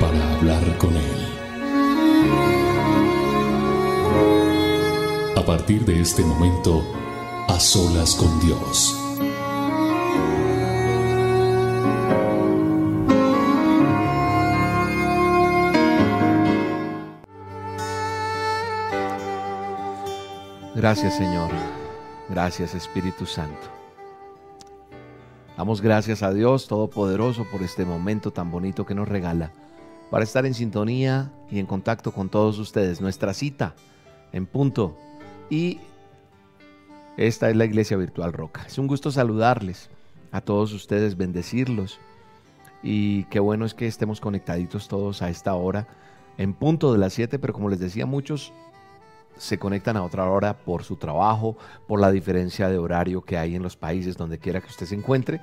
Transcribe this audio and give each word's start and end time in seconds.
para 0.00 0.34
hablar 0.34 0.78
con 0.78 0.94
Él. 0.96 1.26
A 5.36 5.42
partir 5.44 5.84
de 5.84 6.00
este 6.00 6.22
momento, 6.24 6.82
a 7.48 7.58
solas 7.60 8.14
con 8.14 8.40
Dios. 8.40 8.96
Gracias 20.74 21.16
Señor. 21.16 21.50
Gracias 22.28 22.74
Espíritu 22.74 23.24
Santo. 23.24 23.68
Damos 25.56 25.80
gracias 25.80 26.22
a 26.22 26.32
Dios 26.32 26.68
Todopoderoso 26.68 27.44
por 27.50 27.62
este 27.62 27.86
momento 27.86 28.30
tan 28.30 28.50
bonito 28.50 28.84
que 28.84 28.94
nos 28.94 29.08
regala 29.08 29.52
para 30.10 30.24
estar 30.24 30.46
en 30.46 30.54
sintonía 30.54 31.32
y 31.50 31.58
en 31.58 31.66
contacto 31.66 32.12
con 32.12 32.28
todos 32.28 32.58
ustedes. 32.58 33.00
Nuestra 33.00 33.34
cita 33.34 33.74
en 34.32 34.46
punto. 34.46 34.96
Y 35.50 35.80
esta 37.16 37.50
es 37.50 37.56
la 37.56 37.64
Iglesia 37.64 37.96
Virtual 37.96 38.32
Roca. 38.32 38.64
Es 38.66 38.78
un 38.78 38.86
gusto 38.86 39.10
saludarles 39.10 39.90
a 40.32 40.40
todos 40.40 40.72
ustedes, 40.72 41.16
bendecirlos. 41.16 41.98
Y 42.82 43.24
qué 43.24 43.40
bueno 43.40 43.64
es 43.64 43.74
que 43.74 43.86
estemos 43.86 44.20
conectaditos 44.20 44.88
todos 44.88 45.22
a 45.22 45.30
esta 45.30 45.54
hora 45.54 45.88
en 46.38 46.52
punto 46.52 46.92
de 46.92 46.98
las 46.98 47.14
7, 47.14 47.38
pero 47.38 47.52
como 47.52 47.70
les 47.70 47.80
decía, 47.80 48.04
muchos 48.04 48.52
se 49.38 49.58
conectan 49.58 49.96
a 49.96 50.02
otra 50.02 50.28
hora 50.30 50.56
por 50.58 50.84
su 50.84 50.96
trabajo, 50.96 51.56
por 51.86 52.00
la 52.00 52.10
diferencia 52.10 52.68
de 52.68 52.78
horario 52.78 53.22
que 53.22 53.38
hay 53.38 53.54
en 53.54 53.62
los 53.62 53.76
países 53.76 54.16
donde 54.16 54.38
quiera 54.38 54.60
que 54.60 54.68
usted 54.68 54.86
se 54.86 54.94
encuentre. 54.94 55.40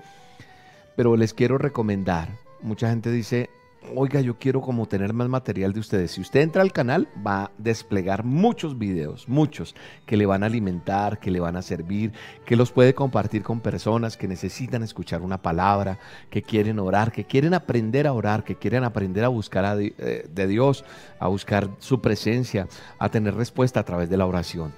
Pero 0.96 1.16
les 1.16 1.34
quiero 1.34 1.58
recomendar, 1.58 2.30
mucha 2.62 2.90
gente 2.90 3.12
dice, 3.12 3.50
oiga, 3.96 4.22
yo 4.22 4.38
quiero 4.38 4.62
como 4.62 4.88
tener 4.88 5.14
más 5.14 5.30
material 5.30 5.74
de 5.74 5.80
ustedes. 5.80 6.12
Si 6.12 6.22
usted 6.22 6.42
entra 6.42 6.62
al 6.62 6.72
canal, 6.72 7.08
va 7.26 7.44
a 7.44 7.52
desplegar 7.58 8.24
muchos 8.24 8.78
videos, 8.78 9.28
muchos, 9.28 9.76
que 10.06 10.18
le 10.18 10.26
van 10.26 10.44
a 10.44 10.48
alimentar, 10.48 11.20
que 11.20 11.32
le 11.32 11.40
van 11.40 11.56
a 11.56 11.62
servir, 11.62 12.14
que 12.46 12.56
los 12.56 12.72
puede 12.72 12.94
compartir 12.94 13.44
con 13.44 13.60
personas 13.60 14.18
que 14.18 14.28
necesitan 14.28 14.84
escuchar 14.84 15.22
una 15.22 15.42
palabra, 15.42 16.00
que 16.30 16.42
quieren 16.42 16.80
orar, 16.80 17.12
que 17.12 17.26
quieren 17.26 17.54
aprender 17.54 18.08
a 18.08 18.14
orar, 18.14 18.44
que 18.44 18.56
quieren 18.56 18.84
aprender 18.84 19.24
a 19.24 19.30
buscar 19.30 19.66
a 19.66 19.76
eh, 19.80 20.28
de 20.30 20.48
Dios, 20.48 20.86
a 21.20 21.28
buscar 21.28 21.70
su 21.80 22.02
presencia, 22.02 22.68
a 23.00 23.10
tener 23.10 23.36
respuesta 23.36 23.80
a 23.80 23.84
través 23.84 24.10
de 24.10 24.18
la 24.18 24.26
oración. 24.26 24.74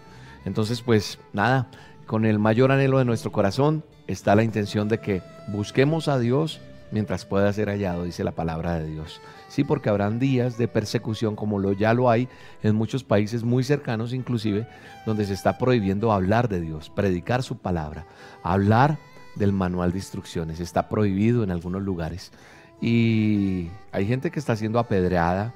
Entonces, 0.45 0.81
pues 0.81 1.19
nada, 1.33 1.69
con 2.05 2.25
el 2.25 2.39
mayor 2.39 2.71
anhelo 2.71 2.99
de 2.99 3.05
nuestro 3.05 3.31
corazón 3.31 3.83
está 4.07 4.35
la 4.35 4.43
intención 4.43 4.87
de 4.87 4.99
que 4.99 5.21
busquemos 5.47 6.07
a 6.07 6.19
Dios 6.19 6.61
mientras 6.95 7.25
pueda 7.25 7.51
ser 7.51 7.67
hallado, 7.67 8.05
dice 8.05 8.23
la 8.23 8.31
palabra 8.31 8.79
de 8.79 8.87
Dios. 8.87 9.19
Sí, 9.49 9.65
porque 9.65 9.89
habrán 9.89 10.17
días 10.17 10.57
de 10.57 10.69
persecución 10.69 11.35
como 11.35 11.59
lo 11.59 11.73
ya 11.73 11.93
lo 11.93 12.09
hay 12.09 12.29
en 12.63 12.73
muchos 12.73 13.03
países 13.03 13.43
muy 13.43 13.65
cercanos 13.65 14.13
inclusive, 14.13 14.65
donde 15.05 15.25
se 15.25 15.33
está 15.33 15.57
prohibiendo 15.57 16.13
hablar 16.13 16.47
de 16.47 16.61
Dios, 16.61 16.89
predicar 16.89 17.43
su 17.43 17.57
palabra, 17.57 18.05
hablar 18.43 18.97
del 19.35 19.51
manual 19.51 19.91
de 19.91 19.97
instrucciones, 19.97 20.61
está 20.61 20.87
prohibido 20.87 21.43
en 21.43 21.51
algunos 21.51 21.81
lugares. 21.81 22.31
Y 22.79 23.67
hay 23.91 24.07
gente 24.07 24.31
que 24.31 24.39
está 24.39 24.55
siendo 24.55 24.79
apedreada, 24.79 25.53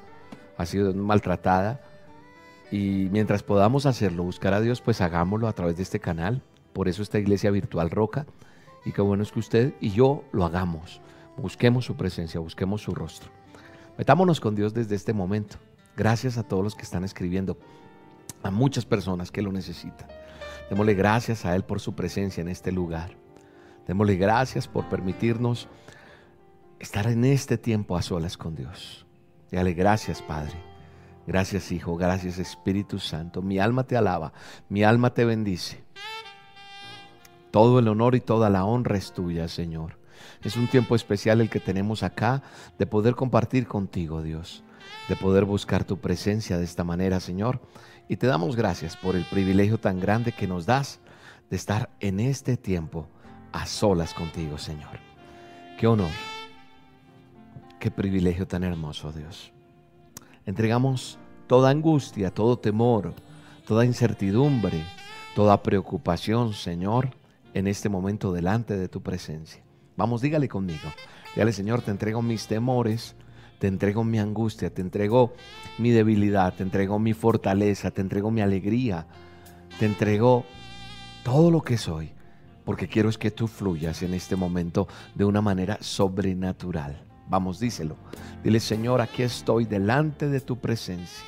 ha 0.58 0.66
sido 0.66 0.94
maltratada, 0.94 1.80
y 2.70 3.08
mientras 3.14 3.44
podamos 3.44 3.86
hacerlo, 3.86 4.24
buscar 4.24 4.54
a 4.54 4.60
Dios, 4.60 4.82
pues 4.82 5.00
hagámoslo 5.00 5.48
a 5.48 5.54
través 5.54 5.78
de 5.78 5.84
este 5.84 6.02
canal. 6.02 6.42
Por 6.74 6.90
eso 6.90 7.02
esta 7.02 7.18
iglesia 7.18 7.50
virtual 7.50 7.90
Roca. 7.90 8.26
Y 8.84 8.92
qué 8.92 9.02
bueno 9.02 9.24
es 9.24 9.32
que 9.32 9.40
usted 9.40 9.74
y 9.80 9.92
yo 9.92 10.26
lo 10.34 10.44
hagamos. 10.44 11.02
Busquemos 11.40 11.86
su 11.86 11.96
presencia, 11.96 12.40
busquemos 12.40 12.82
su 12.82 12.94
rostro. 12.94 13.32
Metámonos 13.98 14.40
con 14.40 14.56
Dios 14.56 14.74
desde 14.74 14.96
este 14.96 15.14
momento. 15.14 15.58
Gracias 15.96 16.38
a 16.38 16.44
todos 16.44 16.64
los 16.64 16.76
que 16.76 16.84
están 16.84 17.04
escribiendo, 17.04 17.58
a 18.44 18.52
muchas 18.52 18.86
personas 18.86 19.32
que 19.32 19.42
lo 19.42 19.52
necesitan. 19.52 20.08
Démosle 20.70 20.94
gracias 20.94 21.46
a 21.46 21.56
Él 21.56 21.64
por 21.64 21.80
su 21.80 21.96
presencia 21.96 22.42
en 22.42 22.48
este 22.48 22.72
lugar. 22.72 23.12
Démosle 23.88 24.16
gracias 24.16 24.68
por 24.68 24.88
permitirnos 24.88 25.68
estar 26.80 27.08
en 27.08 27.26
este 27.26 27.58
tiempo 27.58 27.98
a 27.98 28.02
solas 28.02 28.38
con 28.38 28.56
Dios. 28.56 29.06
Dale 29.52 29.74
gracias, 29.74 30.22
Padre. 30.22 30.54
Gracias, 31.26 31.72
Hijo. 31.72 31.98
Gracias, 31.98 32.40
Espíritu 32.40 33.00
Santo. 33.00 33.42
Mi 33.42 33.60
alma 33.60 33.84
te 33.84 33.98
alaba. 33.98 34.32
Mi 34.70 34.84
alma 34.84 35.14
te 35.14 35.26
bendice. 35.26 35.84
Todo 37.52 37.80
el 37.80 37.88
honor 37.88 38.16
y 38.16 38.22
toda 38.22 38.50
la 38.50 38.64
honra 38.64 38.98
es 38.98 39.12
tuya, 39.12 39.48
Señor. 39.48 39.99
Es 40.44 40.56
un 40.56 40.68
tiempo 40.68 40.96
especial 40.96 41.42
el 41.42 41.50
que 41.50 41.60
tenemos 41.60 42.04
acá 42.04 42.42
de 42.78 42.86
poder 42.86 43.16
compartir 43.16 43.68
contigo, 43.68 44.22
Dios, 44.22 44.64
de 45.08 45.16
poder 45.16 45.46
buscar 45.46 45.84
tu 45.84 45.98
presencia 45.98 46.58
de 46.58 46.66
esta 46.66 46.84
manera, 46.84 47.20
Señor. 47.20 47.62
Y 48.08 48.18
te 48.18 48.28
damos 48.28 48.56
gracias 48.56 48.98
por 48.98 49.16
el 49.16 49.26
privilegio 49.26 49.78
tan 49.78 50.00
grande 50.00 50.32
que 50.32 50.48
nos 50.48 50.66
das 50.66 51.00
de 51.50 51.56
estar 51.56 51.90
en 52.00 52.20
este 52.20 52.58
tiempo 52.58 53.08
a 53.52 53.66
solas 53.66 54.14
contigo, 54.14 54.58
Señor. 54.58 55.00
Qué 55.78 55.88
honor, 55.88 56.12
qué 57.80 57.92
privilegio 57.92 58.48
tan 58.48 58.64
hermoso, 58.64 59.12
Dios. 59.12 59.52
Entregamos 60.46 61.20
toda 61.48 61.70
angustia, 61.70 62.34
todo 62.34 62.58
temor, 62.58 63.14
toda 63.66 63.86
incertidumbre, 63.86 64.84
toda 65.36 65.62
preocupación, 65.64 66.54
Señor, 66.54 67.16
en 67.54 67.68
este 67.68 67.90
momento 67.90 68.34
delante 68.34 68.78
de 68.78 68.88
tu 68.88 69.02
presencia. 69.02 69.64
Vamos, 70.00 70.22
dígale 70.22 70.48
conmigo. 70.48 70.94
Dígale, 71.36 71.52
Señor, 71.52 71.82
te 71.82 71.92
entrego 71.92 72.22
mis 72.22 72.48
temores, 72.48 73.18
te 73.60 73.68
entrego 73.68 74.06
mi 74.06 74.18
angustia, 74.18 74.74
te 74.74 74.82
entrego 74.82 75.34
mi 75.78 75.90
debilidad, 75.90 76.54
te 76.54 76.64
entrego 76.64 77.00
mi 77.00 77.14
fortaleza, 77.14 77.92
te 77.92 78.00
entrego 78.00 78.32
mi 78.32 78.40
alegría, 78.40 79.08
te 79.78 79.86
entrego 79.86 80.46
todo 81.22 81.52
lo 81.52 81.62
que 81.62 81.78
soy, 81.78 82.14
porque 82.64 82.88
quiero 82.88 83.10
es 83.10 83.18
que 83.18 83.30
tú 83.30 83.50
fluyas 83.50 84.02
en 84.02 84.14
este 84.14 84.38
momento 84.38 84.88
de 85.16 85.26
una 85.26 85.42
manera 85.42 85.78
sobrenatural. 85.82 87.04
Vamos, 87.28 87.60
díselo. 87.60 87.98
Dile, 88.42 88.62
Señor, 88.62 89.02
aquí 89.02 89.24
estoy 89.24 89.66
delante 89.66 90.30
de 90.30 90.40
tu 90.40 90.60
presencia, 90.60 91.26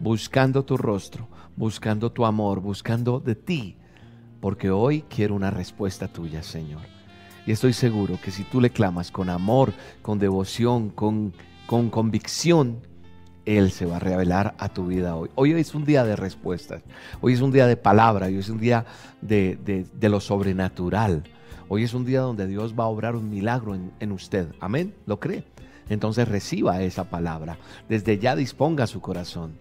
buscando 0.00 0.64
tu 0.64 0.76
rostro, 0.76 1.28
buscando 1.54 2.10
tu 2.10 2.26
amor, 2.26 2.58
buscando 2.58 3.20
de 3.20 3.36
ti, 3.36 3.76
porque 4.40 4.72
hoy 4.72 5.02
quiero 5.02 5.36
una 5.36 5.52
respuesta 5.52 6.08
tuya, 6.08 6.42
Señor. 6.42 6.97
Y 7.48 7.52
estoy 7.52 7.72
seguro 7.72 8.18
que 8.22 8.30
si 8.30 8.44
tú 8.44 8.60
le 8.60 8.68
clamas 8.68 9.10
con 9.10 9.30
amor, 9.30 9.72
con 10.02 10.18
devoción, 10.18 10.90
con, 10.90 11.32
con 11.66 11.88
convicción, 11.88 12.80
Él 13.46 13.70
se 13.70 13.86
va 13.86 13.96
a 13.96 14.00
revelar 14.00 14.54
a 14.58 14.68
tu 14.68 14.88
vida 14.88 15.16
hoy. 15.16 15.30
Hoy 15.34 15.52
es 15.52 15.74
un 15.74 15.86
día 15.86 16.04
de 16.04 16.14
respuestas. 16.14 16.82
Hoy 17.22 17.32
es 17.32 17.40
un 17.40 17.50
día 17.50 17.66
de 17.66 17.78
palabra. 17.78 18.26
Hoy 18.26 18.36
es 18.36 18.50
un 18.50 18.58
día 18.58 18.84
de, 19.22 19.86
lo 19.98 20.20
sobrenatural. 20.20 21.24
Hoy 21.68 21.84
es 21.84 21.94
un 21.94 22.04
día 22.04 22.20
donde 22.20 22.46
Dios 22.46 22.74
va 22.78 22.84
a 22.84 22.88
obrar 22.88 23.16
un 23.16 23.30
milagro 23.30 23.74
en, 23.74 23.92
en 23.98 24.12
usted. 24.12 24.48
Amén. 24.60 24.94
¿Lo 25.06 25.18
cree? 25.18 25.42
Entonces 25.88 26.28
reciba 26.28 26.82
esa 26.82 27.04
palabra. 27.04 27.56
Desde 27.88 28.18
ya 28.18 28.36
disponga 28.36 28.86
su 28.86 29.00
corazón. 29.00 29.54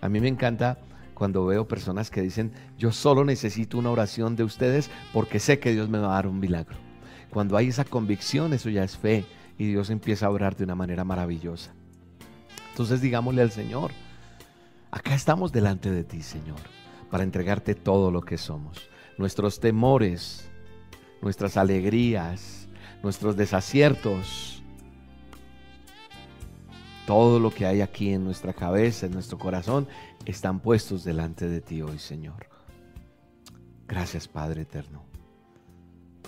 A 0.00 0.08
mí 0.08 0.20
me 0.20 0.28
encanta 0.28 0.78
cuando 1.12 1.44
veo 1.44 1.66
personas 1.66 2.08
que 2.08 2.22
dicen, 2.22 2.52
yo 2.78 2.92
solo 2.92 3.24
necesito 3.24 3.78
una 3.78 3.90
oración 3.90 4.36
de 4.36 4.44
ustedes 4.44 4.92
porque 5.12 5.40
sé 5.40 5.58
que 5.58 5.72
Dios 5.72 5.88
me 5.88 5.98
va 5.98 6.12
a 6.12 6.14
dar 6.14 6.28
un 6.28 6.38
milagro. 6.38 6.91
Cuando 7.32 7.56
hay 7.56 7.68
esa 7.68 7.86
convicción, 7.86 8.52
eso 8.52 8.68
ya 8.68 8.84
es 8.84 8.98
fe 8.98 9.24
y 9.56 9.66
Dios 9.66 9.88
empieza 9.88 10.26
a 10.26 10.30
orar 10.30 10.54
de 10.54 10.64
una 10.64 10.74
manera 10.74 11.02
maravillosa. 11.02 11.72
Entonces 12.70 13.00
digámosle 13.00 13.40
al 13.40 13.50
Señor, 13.50 13.90
acá 14.90 15.14
estamos 15.14 15.50
delante 15.50 15.90
de 15.90 16.04
ti, 16.04 16.22
Señor, 16.22 16.58
para 17.10 17.24
entregarte 17.24 17.74
todo 17.74 18.10
lo 18.10 18.20
que 18.20 18.36
somos. 18.36 18.86
Nuestros 19.16 19.60
temores, 19.60 20.46
nuestras 21.22 21.56
alegrías, 21.56 22.68
nuestros 23.02 23.34
desaciertos, 23.34 24.62
todo 27.06 27.40
lo 27.40 27.50
que 27.50 27.64
hay 27.64 27.80
aquí 27.80 28.12
en 28.12 28.24
nuestra 28.24 28.52
cabeza, 28.52 29.06
en 29.06 29.12
nuestro 29.12 29.38
corazón, 29.38 29.88
están 30.26 30.60
puestos 30.60 31.02
delante 31.02 31.48
de 31.48 31.62
ti 31.62 31.80
hoy, 31.80 31.98
Señor. 31.98 32.46
Gracias, 33.88 34.28
Padre 34.28 34.62
eterno. 34.62 35.02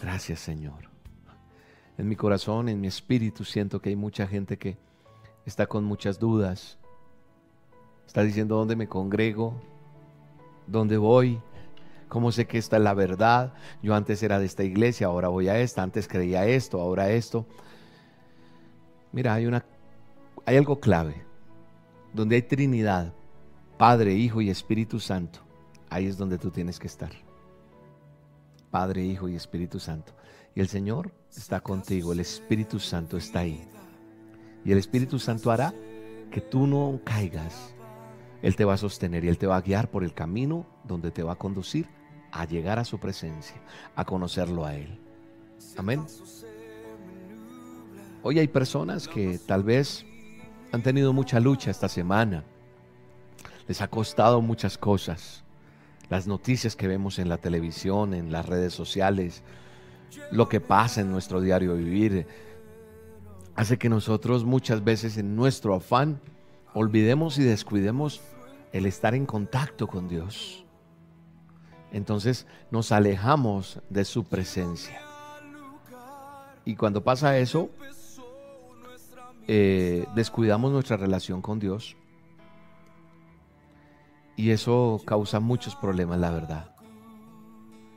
Gracias, 0.01 0.41
Señor 0.41 0.94
en 1.99 2.09
mi 2.09 2.17
corazón, 2.17 2.69
en 2.69 2.81
mi 2.81 2.89
espíritu, 2.89 3.45
siento 3.45 3.81
que 3.81 3.91
hay 3.91 3.97
mucha 3.97 4.27
gente 4.27 4.59
que 4.59 4.77
está 5.47 5.67
con 5.67 5.85
muchas 5.85 6.19
dudas, 6.19 6.79
Estás 8.07 8.27
diciendo 8.27 8.57
dónde 8.57 8.77
me 8.77 8.87
congrego, 8.87 9.55
dónde 10.69 10.97
voy, 10.97 11.41
cómo 12.09 12.31
sé 12.31 12.47
que 12.47 12.59
esta 12.59 12.77
es 12.77 12.83
la 12.85 12.95
verdad. 12.95 13.55
Yo 13.83 13.95
antes 13.95 14.23
era 14.23 14.39
de 14.39 14.47
esta 14.47 14.63
iglesia, 14.63 15.09
ahora 15.09 15.29
voy 15.29 15.49
a 15.49 15.59
esta, 15.59 15.83
antes 15.83 16.07
creía 16.07 16.47
esto, 16.47 16.81
ahora 16.81 17.11
esto. 17.11 17.45
Mira, 19.11 19.35
hay 19.35 19.47
una 19.47 19.65
hay 20.47 20.57
algo 20.57 20.79
clave. 20.79 21.25
Donde 22.13 22.37
hay 22.37 22.43
Trinidad, 22.43 23.13
Padre, 23.77 24.15
Hijo 24.15 24.41
y 24.41 24.49
Espíritu 24.49 25.01
Santo, 25.01 25.41
ahí 25.91 26.07
es 26.07 26.17
donde 26.17 26.39
tú 26.39 26.51
tienes 26.51 26.79
que 26.79 26.87
estar. 26.87 27.11
Padre, 28.71 29.05
Hijo 29.05 29.29
y 29.29 29.35
Espíritu 29.35 29.81
Santo. 29.81 30.13
Y 30.55 30.61
el 30.61 30.69
Señor 30.69 31.11
está 31.37 31.61
contigo, 31.61 32.13
el 32.13 32.21
Espíritu 32.21 32.79
Santo 32.79 33.17
está 33.17 33.41
ahí. 33.41 33.67
Y 34.65 34.73
el 34.73 34.79
Espíritu 34.79 35.19
Santo 35.19 35.51
hará 35.51 35.75
que 36.31 36.41
tú 36.41 36.67
no 36.67 37.01
caigas. 37.05 37.75
Él 38.43 38.57
te 38.57 38.65
va 38.65 38.75
a 38.75 38.79
sostener 38.79 39.25
y 39.25 39.29
Él 39.29 39.39
te 39.39 39.47
va 39.47 39.57
a 39.57 39.61
guiar 39.61 39.91
por 39.91 40.05
el 40.05 40.15
camino 40.15 40.67
donde 40.85 41.11
te 41.11 41.23
va 41.23 41.33
a 41.33 41.37
conducir 41.37 41.89
a 42.31 42.45
llegar 42.45 42.79
a 42.79 42.85
su 42.85 42.99
presencia, 42.99 43.57
a 43.97 44.05
conocerlo 44.05 44.65
a 44.65 44.75
Él. 44.75 44.99
Amén. 45.77 46.05
Hoy 48.23 48.39
hay 48.39 48.49
personas 48.49 49.09
que 49.09 49.39
tal 49.39 49.63
vez 49.63 50.05
han 50.73 50.83
tenido 50.83 51.13
mucha 51.13 51.41
lucha 51.41 51.71
esta 51.71 51.89
semana. 51.89 52.45
Les 53.67 53.81
ha 53.81 53.89
costado 53.89 54.41
muchas 54.41 54.79
cosas. 54.79 55.45
Las 56.11 56.27
noticias 56.27 56.77
que 56.77 56.89
vemos 56.89 57.19
en 57.19 57.29
la 57.29 57.39
televisión, 57.39 58.15
en 58.15 58.31
las 58.31 58.47
redes 58.47 58.75
sociales, 58.75 59.43
lo 60.31 60.49
que 60.49 60.61
pasa 60.61 61.01
en 61.01 61.11
nuestro 61.11 61.41
diario 61.41 61.75
vivir, 61.75 62.27
hace 63.55 63.79
que 63.79 63.89
nosotros 63.89 64.45
muchas 64.45 64.85
veces 64.85 65.17
en 65.17 65.37
nuestro 65.37 65.75
afán 65.75 66.21
olvidemos 66.75 67.39
y 67.39 67.45
descuidemos 67.45 68.21
el 68.73 68.87
estar 68.87 69.15
en 69.15 69.27
contacto 69.27 69.87
con 69.87 70.09
Dios. 70.09 70.65
Entonces 71.93 72.47
nos 72.71 72.91
alejamos 72.91 73.81
de 73.89 74.05
su 74.05 74.25
presencia. 74.25 75.01
Y 76.65 76.75
cuando 76.75 77.05
pasa 77.05 77.39
eso, 77.39 77.71
eh, 79.47 80.07
descuidamos 80.15 80.73
nuestra 80.73 80.97
relación 80.97 81.41
con 81.41 81.61
Dios. 81.61 81.97
Y 84.37 84.51
eso 84.51 85.01
causa 85.05 85.39
muchos 85.39 85.77
problemas, 85.77 86.19
la 86.19 86.31
verdad. 86.31 86.75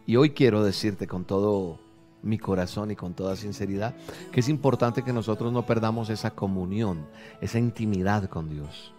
Y 0.06 0.18
hoy 0.18 0.31
quiero 0.31 0.64
decirte 0.64 1.08
con 1.08 1.25
todo 1.25 1.80
mi 2.27 2.38
corazón 2.38 2.91
y 2.91 2.95
con 2.95 3.13
toda 3.13 3.35
sinceridad 3.35 3.95
que 4.31 4.41
es 4.41 4.50
importante 4.50 5.03
que 5.03 5.13
nosotros 5.13 5.51
no 5.51 5.65
perdamos 5.65 6.09
esa 6.09 6.31
comunión, 6.31 7.07
esa 7.41 7.57
intimidad 7.57 8.29
con 8.29 8.50
Dios. 8.50 8.94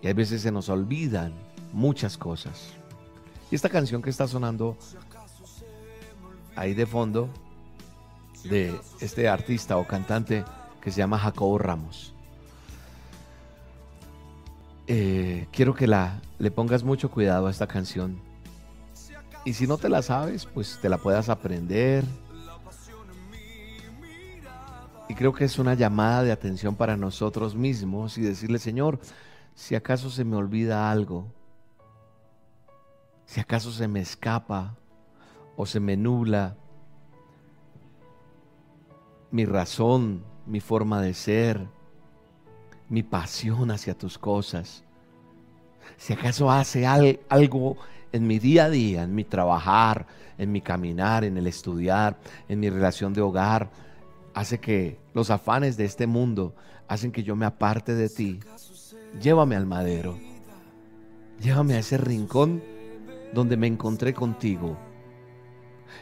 Y 0.00 0.08
a 0.08 0.14
veces 0.14 0.42
se 0.42 0.52
nos 0.52 0.68
olvidan 0.68 1.32
muchas 1.72 2.16
cosas. 2.16 2.72
Y 3.50 3.54
esta 3.54 3.68
canción 3.68 4.02
que 4.02 4.10
está 4.10 4.26
sonando 4.28 4.76
ahí 6.56 6.74
de 6.74 6.86
fondo 6.86 7.28
de 8.44 8.78
este 9.00 9.28
artista 9.28 9.76
o 9.76 9.86
cantante 9.86 10.44
que 10.80 10.90
se 10.90 10.98
llama 10.98 11.18
Jacobo 11.18 11.58
Ramos. 11.58 12.12
Eh, 14.86 15.46
quiero 15.50 15.74
que 15.74 15.86
la, 15.86 16.20
le 16.38 16.50
pongas 16.50 16.84
mucho 16.84 17.10
cuidado 17.10 17.46
a 17.46 17.50
esta 17.50 17.66
canción. 17.66 18.20
Y 19.46 19.54
si 19.54 19.66
no 19.66 19.78
te 19.78 19.88
la 19.88 20.02
sabes, 20.02 20.46
pues 20.46 20.78
te 20.80 20.88
la 20.88 20.98
puedas 20.98 21.28
aprender. 21.28 22.04
Y 25.08 25.14
creo 25.14 25.32
que 25.32 25.44
es 25.44 25.58
una 25.58 25.74
llamada 25.74 26.22
de 26.22 26.32
atención 26.32 26.76
para 26.76 26.96
nosotros 26.96 27.54
mismos 27.54 28.16
y 28.16 28.22
decirle, 28.22 28.58
Señor, 28.58 28.98
si 29.54 29.74
acaso 29.74 30.10
se 30.10 30.24
me 30.24 30.36
olvida 30.36 30.90
algo, 30.90 31.26
si 33.26 33.40
acaso 33.40 33.70
se 33.70 33.86
me 33.88 34.00
escapa 34.00 34.76
o 35.56 35.66
se 35.66 35.80
me 35.80 35.96
nubla 35.96 36.56
mi 39.30 39.44
razón 39.44 40.24
mi 40.46 40.60
forma 40.60 41.00
de 41.00 41.14
ser, 41.14 41.66
mi 42.88 43.02
pasión 43.02 43.70
hacia 43.70 43.96
tus 43.96 44.18
cosas. 44.18 44.84
Si 45.96 46.12
acaso 46.12 46.50
hace 46.50 46.86
algo 46.86 47.76
en 48.12 48.26
mi 48.26 48.38
día 48.38 48.66
a 48.66 48.70
día, 48.70 49.02
en 49.02 49.14
mi 49.14 49.24
trabajar, 49.24 50.06
en 50.38 50.52
mi 50.52 50.60
caminar, 50.60 51.24
en 51.24 51.36
el 51.36 51.46
estudiar, 51.46 52.16
en 52.48 52.60
mi 52.60 52.70
relación 52.70 53.12
de 53.12 53.22
hogar, 53.22 53.70
hace 54.34 54.58
que 54.58 54.98
los 55.14 55.30
afanes 55.30 55.76
de 55.76 55.84
este 55.84 56.06
mundo 56.06 56.54
hacen 56.88 57.12
que 57.12 57.22
yo 57.22 57.36
me 57.36 57.46
aparte 57.46 57.94
de 57.94 58.08
ti. 58.08 58.40
Llévame 59.20 59.56
al 59.56 59.66
madero. 59.66 60.18
Llévame 61.40 61.74
a 61.74 61.78
ese 61.78 61.96
rincón 61.96 62.62
donde 63.32 63.56
me 63.56 63.66
encontré 63.66 64.12
contigo. 64.12 64.76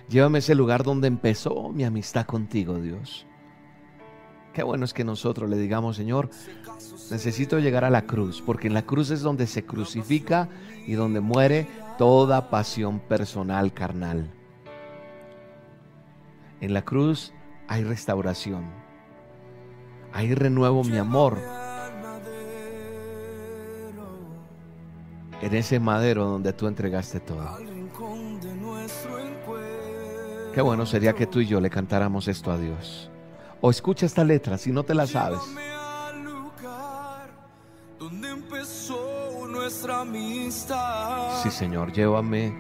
Llévame 0.09 0.39
a 0.39 0.41
ese 0.41 0.55
lugar 0.55 0.83
donde 0.83 1.09
empezó 1.09 1.69
mi 1.71 1.85
amistad 1.85 2.27
contigo, 2.27 2.81
Dios. 2.81 3.27
Qué 4.53 4.63
bueno 4.63 4.85
es 4.85 4.93
que 4.93 5.05
nosotros 5.05 5.49
le 5.49 5.57
digamos, 5.57 5.97
Señor, 5.97 6.29
necesito 7.11 7.59
llegar 7.59 7.85
a 7.85 7.91
la 7.91 8.07
cruz, 8.07 8.43
porque 8.45 8.67
en 8.67 8.75
la 8.75 8.83
cruz 8.83 9.11
es 9.11 9.23
donde 9.23 9.47
se 9.47 9.65
crucifica 9.65 10.49
y 10.87 10.93
donde 10.93 11.21
muere 11.21 11.67
toda 11.97 12.51
pasión 12.51 13.01
personal 13.01 13.73
carnal. 13.73 14.31
En 16.61 16.75
la 16.75 16.83
cruz 16.83 17.33
hay 17.73 17.85
restauración, 17.85 18.67
hay 20.13 20.35
renuevo 20.35 20.85
mi 20.85 20.99
amor. 20.99 21.39
En 25.41 25.55
ese 25.55 25.81
madero 25.81 26.27
donde 26.27 26.53
tú 26.53 26.67
entregaste 26.67 27.19
todo. 27.21 27.57
Qué 30.55 30.61
bueno 30.61 30.85
sería 30.85 31.15
que 31.15 31.27
tú 31.27 31.41
y 31.41 31.47
yo 31.47 31.63
le 31.63 31.71
cantáramos 31.71 32.29
esto 32.29 32.53
a 32.53 32.59
Dios. 32.59 33.11
O 33.63 33.71
escucha 33.71 34.05
esta 34.05 34.23
letra 34.23 34.59
si 34.59 34.71
no 34.71 34.83
te 34.83 34.95
la 34.95 35.07
sabes. 35.07 35.41
Sí, 41.43 41.51
Señor, 41.51 41.91
llévame 41.93 42.55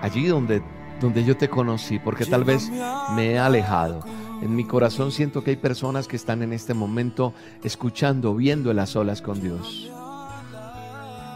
allí 0.00 0.26
donde, 0.26 0.62
donde 1.00 1.24
yo 1.24 1.36
te 1.36 1.48
conocí, 1.48 1.98
porque 1.98 2.24
tal 2.24 2.44
vez 2.44 2.70
me 3.14 3.32
he 3.32 3.38
alejado. 3.38 4.13
En 4.42 4.56
mi 4.56 4.64
corazón 4.64 5.12
siento 5.12 5.42
que 5.42 5.50
hay 5.50 5.56
personas 5.56 6.06
que 6.06 6.16
están 6.16 6.42
en 6.42 6.52
este 6.52 6.74
momento 6.74 7.32
escuchando, 7.62 8.34
viendo 8.34 8.72
las 8.74 8.96
olas 8.96 9.22
con 9.22 9.40
Dios. 9.40 9.90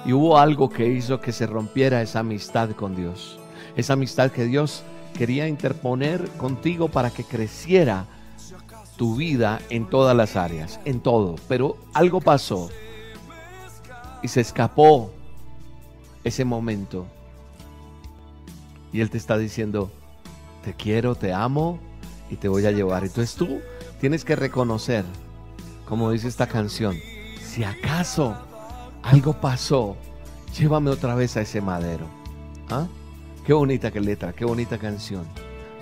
Y 0.05 0.13
hubo 0.13 0.39
algo 0.39 0.69
que 0.69 0.87
hizo 0.87 1.21
que 1.21 1.33
se 1.33 1.47
rompiera 1.47 2.03
esa 2.03 2.21
amistad 2.21 2.71
con 2.71 2.97
Dios. 2.97 3.39
Esa 3.77 3.95
amistad 3.95 4.31
que 4.31 4.45
Dios 4.45 4.83
quería 5.17 5.49
interponer 5.49 6.29
contigo 6.31 6.89
para 6.89 7.11
que 7.11 7.25
creciera 7.25 8.07
tu 8.97 9.17
vida 9.17 9.61
en 9.71 9.89
todas 9.89 10.17
las 10.17 10.37
áreas, 10.37 10.81
en 10.85 11.01
todo. 11.01 11.37
Pero 11.49 11.77
algo 11.95 12.21
pasó 12.21 12.69
y 14.23 14.29
se 14.29 14.41
escapó 14.41 15.11
ese 16.25 16.45
momento. 16.45 17.07
Y 18.93 19.01
Él 19.01 19.11
te 19.11 19.19
está 19.19 19.39
diciendo, 19.39 19.91
te 20.65 20.75
quiero, 20.75 21.15
te 21.15 21.33
amo 21.33 21.79
y 22.31 22.37
te 22.37 22.49
voy 22.49 22.67
a 22.67 22.71
llevar. 22.71 23.05
Entonces 23.05 23.35
tú 23.35 23.61
tienes 24.01 24.25
que 24.25 24.37
reconocer, 24.37 25.05
como 25.87 26.11
dice 26.11 26.29
esta 26.29 26.47
canción, 26.47 26.97
si 27.43 27.65
acaso 27.65 28.37
algo 29.03 29.35
pasó, 29.35 29.97
llévame 30.57 30.91
otra 30.91 31.15
vez 31.15 31.37
a 31.37 31.43
ese 31.43 31.61
madero. 31.61 32.07
¿Ah? 32.71 32.87
Qué 33.45 33.53
bonita 33.53 33.91
que 33.91 34.01
letra, 34.01 34.33
qué 34.33 34.45
bonita 34.45 34.79
canción. 34.79 35.25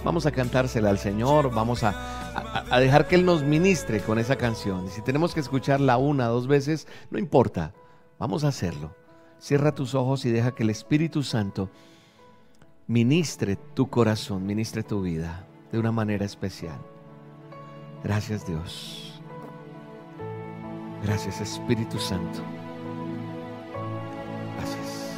Vamos 0.05 0.27
a 0.27 0.31
cantársela 0.31 0.91
al 0.91 0.99
Señor, 0.99 1.53
vamos 1.53 1.83
a, 1.83 2.65
a, 2.71 2.79
dejar 2.79 3.09
que 3.09 3.17
Él 3.17 3.25
nos 3.25 3.43
ministre 3.43 4.01
con 4.01 4.19
esa 4.19 4.37
canción. 4.37 4.87
Y 4.87 4.91
si 4.91 5.03
tenemos 5.03 5.35
que 5.35 5.41
escucharla 5.41 5.97
una, 5.97 6.27
dos 6.27 6.47
veces, 6.47 6.87
no 7.11 7.19
importa, 7.19 7.73
vamos 8.19 8.45
a 8.45 8.49
hacerlo. 8.49 8.95
Cierra 9.41 9.75
tus 9.75 9.95
ojos 9.95 10.25
y 10.25 10.31
deja 10.31 10.55
que 10.55 10.63
el 10.63 10.71
Espíritu 10.71 11.25
Santo 11.25 11.71
ministre 12.87 13.57
tu 13.57 13.91
corazón, 13.91 14.47
ministre 14.47 14.85
tu 14.85 15.03
vida 15.03 15.47
de 15.73 15.79
una 15.79 15.93
manera 15.93 16.25
especial. 16.25 16.79
Gracias 18.05 18.47
Dios. 18.47 19.21
Gracias 21.03 21.41
Espíritu 21.41 21.99
Santo. 21.99 22.41
Gracias. 24.57 25.11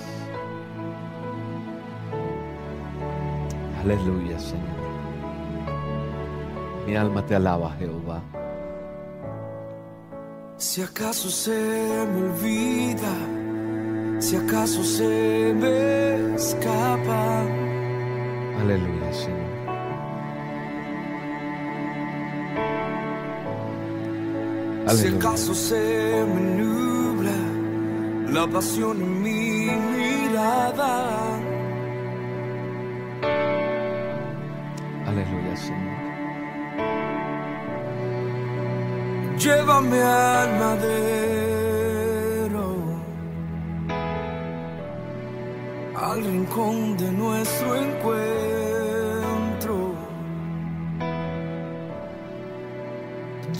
Aleluya 3.83 4.38
Señor. 4.38 4.78
Mi 6.88 6.97
alma 6.97 7.25
te 7.26 7.35
alaba, 7.35 7.71
Jehová. 7.78 8.23
Si 10.57 10.81
acaso 10.81 11.28
se 11.28 11.50
me 11.50 12.23
olvida, 12.23 13.14
si 14.19 14.37
acaso 14.37 14.83
se 14.83 15.55
me 15.55 16.35
escapa. 16.35 17.43
Aleluya, 18.59 19.12
Señor. 19.12 19.48
Si 24.97 25.07
acaso 25.07 25.54
se 25.54 26.25
me 26.25 26.40
nubla 26.62 27.37
la 28.33 28.47
pasión 28.47 29.02
en 29.02 29.23
mi 29.23 29.71
mirada. 29.95 31.38
Aleluya, 35.07 35.57
Señor. 35.57 35.99
Llévame 39.38 40.02
al 40.02 40.59
madero, 40.59 41.87
al 45.97 46.25
rincón 46.25 46.97
de 46.97 47.12
nuestro 47.12 47.76
encuentro. 47.76 48.16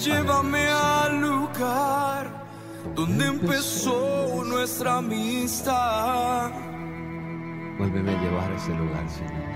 Llévame 0.03 0.69
al 0.69 0.88
lugar 1.59 2.31
donde 2.95 3.27
empezó 3.27 4.45
nuestra 4.45 4.99
amistad. 4.99 6.51
Vuélveme 7.79 8.15
a 8.15 8.23
llevar 8.23 8.51
a 8.51 8.57
ese 8.57 8.75
lugar, 8.75 9.09
Señor. 9.11 9.49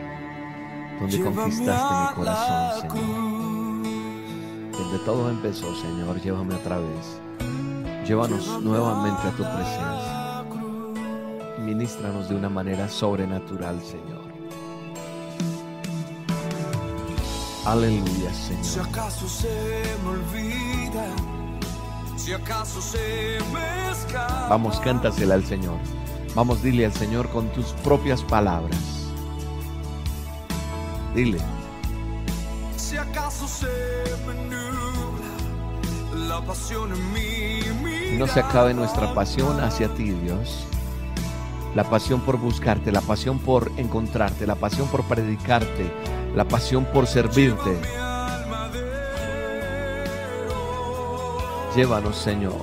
Donde 1.01 1.17
Llévame 1.17 1.37
conquistaste 1.37 1.95
mi 1.95 2.15
corazón, 2.15 2.81
Señor. 2.81 2.93
cruz. 2.93 4.79
Donde 4.79 4.99
todo 5.05 5.31
empezó, 5.31 5.75
Señor, 5.77 6.21
llévame 6.21 6.55
otra 6.55 6.79
vez. 6.79 7.21
Llévanos 8.07 8.61
nuevamente 8.63 9.29
a 9.29 9.31
tu 9.31 9.43
presencia. 9.43 10.45
Ministranos 11.61 12.29
de 12.29 12.35
una 12.37 12.49
manera 12.49 12.89
sobrenatural, 12.89 13.81
Señor. 13.83 14.23
Aleluya, 17.65 18.33
Si 18.35 18.55
Señor. 18.65 18.89
acaso 18.89 19.29
se 19.29 19.49
me 20.03 20.11
olvida, 20.11 21.07
si 22.23 22.33
acaso 22.33 22.81
se 22.81 23.39
me 23.53 23.91
escapa. 23.91 24.47
Vamos, 24.49 24.79
cántasela 24.81 25.35
al 25.35 25.45
Señor. 25.45 25.79
Vamos, 26.35 26.63
dile 26.63 26.87
al 26.87 26.93
Señor 26.93 27.29
con 27.31 27.49
tus 27.49 27.67
propias 27.85 28.23
palabras. 28.23 28.79
Dile, 31.15 31.39
Si 32.77 32.97
acaso 32.97 33.47
se 33.49 33.67
me 34.27 34.35
nubla 34.35 36.27
la 36.29 36.41
pasión 36.47 36.93
en 36.93 37.13
mí. 37.13 38.17
no 38.19 38.27
se 38.27 38.41
acabe 38.41 38.73
nuestra 38.73 39.13
pasión 39.15 39.61
hacia 39.61 39.93
ti, 39.95 40.11
Dios. 40.11 40.67
La 41.75 41.85
pasión 41.85 42.21
por 42.21 42.39
buscarte, 42.39 42.93
la 42.93 43.01
pasión 43.01 43.39
por 43.39 43.73
encontrarte, 43.79 44.47
la 44.47 44.55
pasión 44.55 44.87
por 44.89 45.03
predicarte, 45.05 45.91
la 46.35 46.45
pasión 46.45 46.85
por 46.85 47.07
servirte. 47.07 48.02
Llévanos, 51.75 52.17
Señor. 52.17 52.61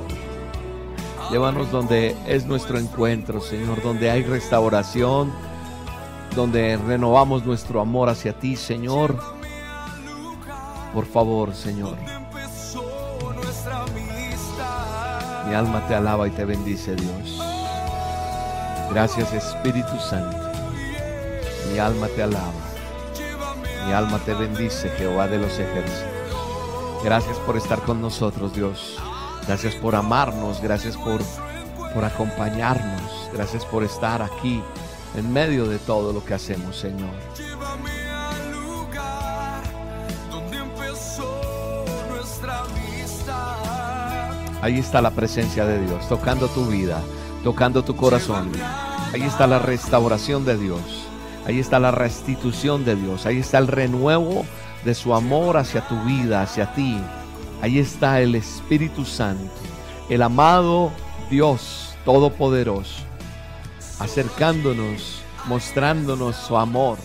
Llévanos 1.31 1.71
donde 1.71 2.15
es 2.27 2.45
nuestro 2.45 2.77
encuentro, 2.77 3.41
Señor, 3.41 3.81
donde 3.81 4.11
hay 4.11 4.23
restauración, 4.23 5.31
donde 6.35 6.77
renovamos 6.77 7.43
nuestro 7.43 7.81
amor 7.81 8.09
hacia 8.09 8.33
ti, 8.33 8.55
Señor. 8.55 9.19
Por 10.93 11.05
favor, 11.05 11.55
Señor. 11.55 11.97
Mi 15.47 15.55
alma 15.55 15.87
te 15.87 15.95
alaba 15.95 16.27
y 16.27 16.31
te 16.31 16.45
bendice, 16.45 16.95
Dios. 16.95 17.41
Gracias, 18.91 19.33
Espíritu 19.33 19.99
Santo. 19.99 20.37
Mi 21.71 21.79
alma 21.79 22.07
te 22.15 22.21
alaba. 22.21 22.53
Mi 23.87 23.91
alma 23.91 24.19
te 24.19 24.35
bendice, 24.35 24.89
Jehová 24.89 25.27
de 25.27 25.39
los 25.39 25.57
ejércitos. 25.57 26.08
Gracias 27.03 27.37
por 27.39 27.55
estar 27.55 27.81
con 27.81 28.01
nosotros, 28.01 28.53
Dios. 28.53 28.97
Gracias 29.47 29.75
por 29.75 29.95
amarnos. 29.95 30.61
Gracias 30.61 30.97
por, 30.97 31.21
por 31.93 32.03
acompañarnos. 32.03 33.29
Gracias 33.33 33.65
por 33.65 33.83
estar 33.83 34.21
aquí 34.21 34.61
en 35.15 35.31
medio 35.31 35.65
de 35.67 35.79
todo 35.79 36.11
lo 36.11 36.23
que 36.23 36.33
hacemos, 36.33 36.75
Señor. 36.75 37.09
Ahí 44.61 44.77
está 44.77 45.01
la 45.01 45.11
presencia 45.11 45.65
de 45.65 45.79
Dios, 45.85 46.09
tocando 46.09 46.49
tu 46.49 46.65
vida, 46.65 47.01
tocando 47.45 47.81
tu 47.83 47.95
corazón. 47.95 48.51
Ahí 49.13 49.21
está 49.21 49.47
la 49.47 49.59
restauración 49.59 50.43
de 50.43 50.57
Dios. 50.57 50.81
Ahí 51.47 51.59
está 51.59 51.79
la 51.79 51.91
restitución 51.91 52.83
de 52.83 52.95
Dios. 52.95 53.25
Ahí 53.25 53.39
está 53.39 53.57
el 53.57 53.67
renuevo 53.67 54.45
de 54.83 54.93
su 54.93 55.13
amor 55.13 55.57
hacia 55.57 55.87
tu 55.87 56.01
vida, 56.03 56.41
hacia 56.41 56.73
ti. 56.73 56.99
Ahí 57.61 57.79
está 57.79 58.21
el 58.21 58.35
Espíritu 58.35 59.05
Santo, 59.05 59.51
el 60.09 60.21
amado 60.21 60.91
Dios 61.29 61.95
Todopoderoso, 62.05 63.03
acercándonos, 63.99 65.21
mostrándonos 65.45 66.35
su 66.35 66.57
amor. 66.57 66.97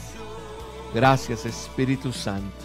Gracias 0.94 1.44
Espíritu 1.44 2.12
Santo. 2.12 2.56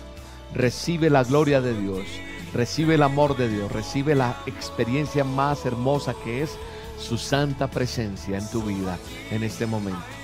Recibe 0.54 1.10
la 1.10 1.24
gloria 1.24 1.62
de 1.62 1.80
Dios, 1.80 2.06
recibe 2.54 2.96
el 2.96 3.04
amor 3.04 3.36
de 3.36 3.50
Dios, 3.50 3.72
recibe 3.72 4.16
la 4.16 4.38
experiencia 4.46 5.24
más 5.24 5.66
hermosa 5.66 6.14
que 6.24 6.44
es 6.44 6.52
su 7.00 7.18
santa 7.18 7.68
presencia 7.68 8.38
en 8.38 8.50
tu 8.50 8.62
vida 8.62 8.98
en 9.32 9.44
este 9.44 9.66
momento. 9.66 10.19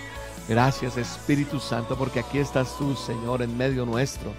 Gracias 0.48 0.96
Espíritu 0.98 1.60
Santo 1.60 1.98
porque 1.98 2.20
aquí 2.20 2.38
estás 2.38 2.78
tú, 2.78 2.96
Señor, 2.96 3.42
en 3.42 3.58
medio 3.58 3.86
nuestro. 3.86 4.32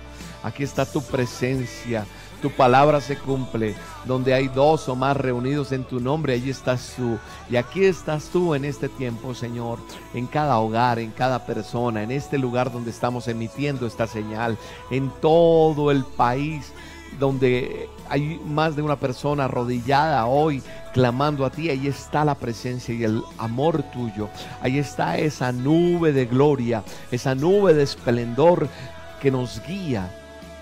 Aquí 0.43 0.63
está 0.63 0.87
tu 0.87 1.03
presencia. 1.03 2.07
Tu 2.41 2.51
palabra 2.51 3.01
se 3.01 3.17
cumple. 3.17 3.75
Donde 4.05 4.33
hay 4.33 4.47
dos 4.47 4.89
o 4.89 4.95
más 4.95 5.17
reunidos 5.17 5.73
en 5.73 5.83
tu 5.83 5.99
nombre, 5.99 6.35
allí 6.35 6.51
estás 6.51 6.95
tú. 6.97 7.19
Y 7.51 7.57
aquí 7.57 7.85
estás 7.85 8.27
tú 8.27 8.55
en 8.55 8.65
este 8.65 8.89
tiempo, 8.89 9.35
Señor. 9.35 9.81
En 10.15 10.29
cada 10.29 10.59
hogar, 10.59 11.01
en 11.01 11.11
cada 11.11 11.45
persona, 11.45 12.05
en 12.05 12.13
este 12.13 12.39
lugar 12.39 12.71
donde 12.71 12.91
estamos 12.91 13.27
emitiendo 13.27 13.87
esta 13.87 14.07
señal. 14.07 14.57
En 14.93 15.11
todo 15.21 15.91
el 15.91 16.05
país 16.05 16.73
donde 17.19 17.89
hay 18.09 18.41
más 18.45 18.77
de 18.77 18.83
una 18.83 18.97
persona 18.97 19.45
arrodillada 19.45 20.27
hoy 20.27 20.63
clamando 20.93 21.45
a 21.45 21.51
ti, 21.51 21.69
ahí 21.69 21.87
está 21.87 22.25
la 22.25 22.35
presencia 22.35 22.95
y 22.95 23.05
el 23.05 23.23
amor 23.39 23.83
tuyo. 23.93 24.29
Ahí 24.63 24.79
está 24.79 25.19
esa 25.19 25.53
nube 25.53 26.13
de 26.13 26.27
gloria, 26.27 26.85
esa 27.11 27.35
nube 27.35 27.75
de 27.75 27.83
esplendor 27.83 28.69
que 29.21 29.31
nos 29.31 29.63
guía 29.67 30.11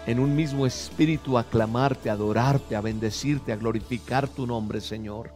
en 0.06 0.18
un 0.18 0.34
mismo 0.34 0.66
espíritu 0.66 1.38
a 1.38 1.44
clamarte, 1.44 2.10
a 2.10 2.14
adorarte, 2.14 2.76
a 2.76 2.80
bendecirte, 2.80 3.52
a 3.52 3.56
glorificar 3.56 4.28
tu 4.28 4.46
nombre, 4.46 4.80
Señor. 4.80 5.32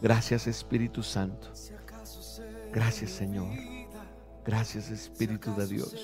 Gracias 0.00 0.46
Espíritu 0.46 1.02
Santo. 1.02 1.48
Gracias 2.72 3.10
Señor. 3.12 3.48
Gracias 4.44 4.90
Espíritu 4.90 5.54
de 5.54 5.66
Dios. 5.66 5.94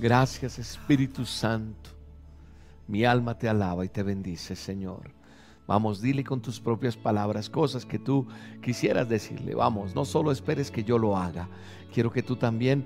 Gracias 0.00 0.58
Espíritu 0.58 1.26
Santo. 1.26 1.91
Mi 2.88 3.04
alma 3.04 3.38
te 3.38 3.48
alaba 3.48 3.84
y 3.84 3.88
te 3.88 4.02
bendice, 4.02 4.56
Señor. 4.56 5.10
Vamos, 5.66 6.02
dile 6.02 6.24
con 6.24 6.42
tus 6.42 6.60
propias 6.60 6.96
palabras 6.96 7.48
cosas 7.48 7.86
que 7.86 7.98
tú 7.98 8.26
quisieras 8.60 9.08
decirle. 9.08 9.54
Vamos, 9.54 9.94
no 9.94 10.04
solo 10.04 10.32
esperes 10.32 10.70
que 10.70 10.84
yo 10.84 10.98
lo 10.98 11.16
haga. 11.16 11.48
Quiero 11.94 12.10
que 12.10 12.22
tú 12.22 12.36
también 12.36 12.84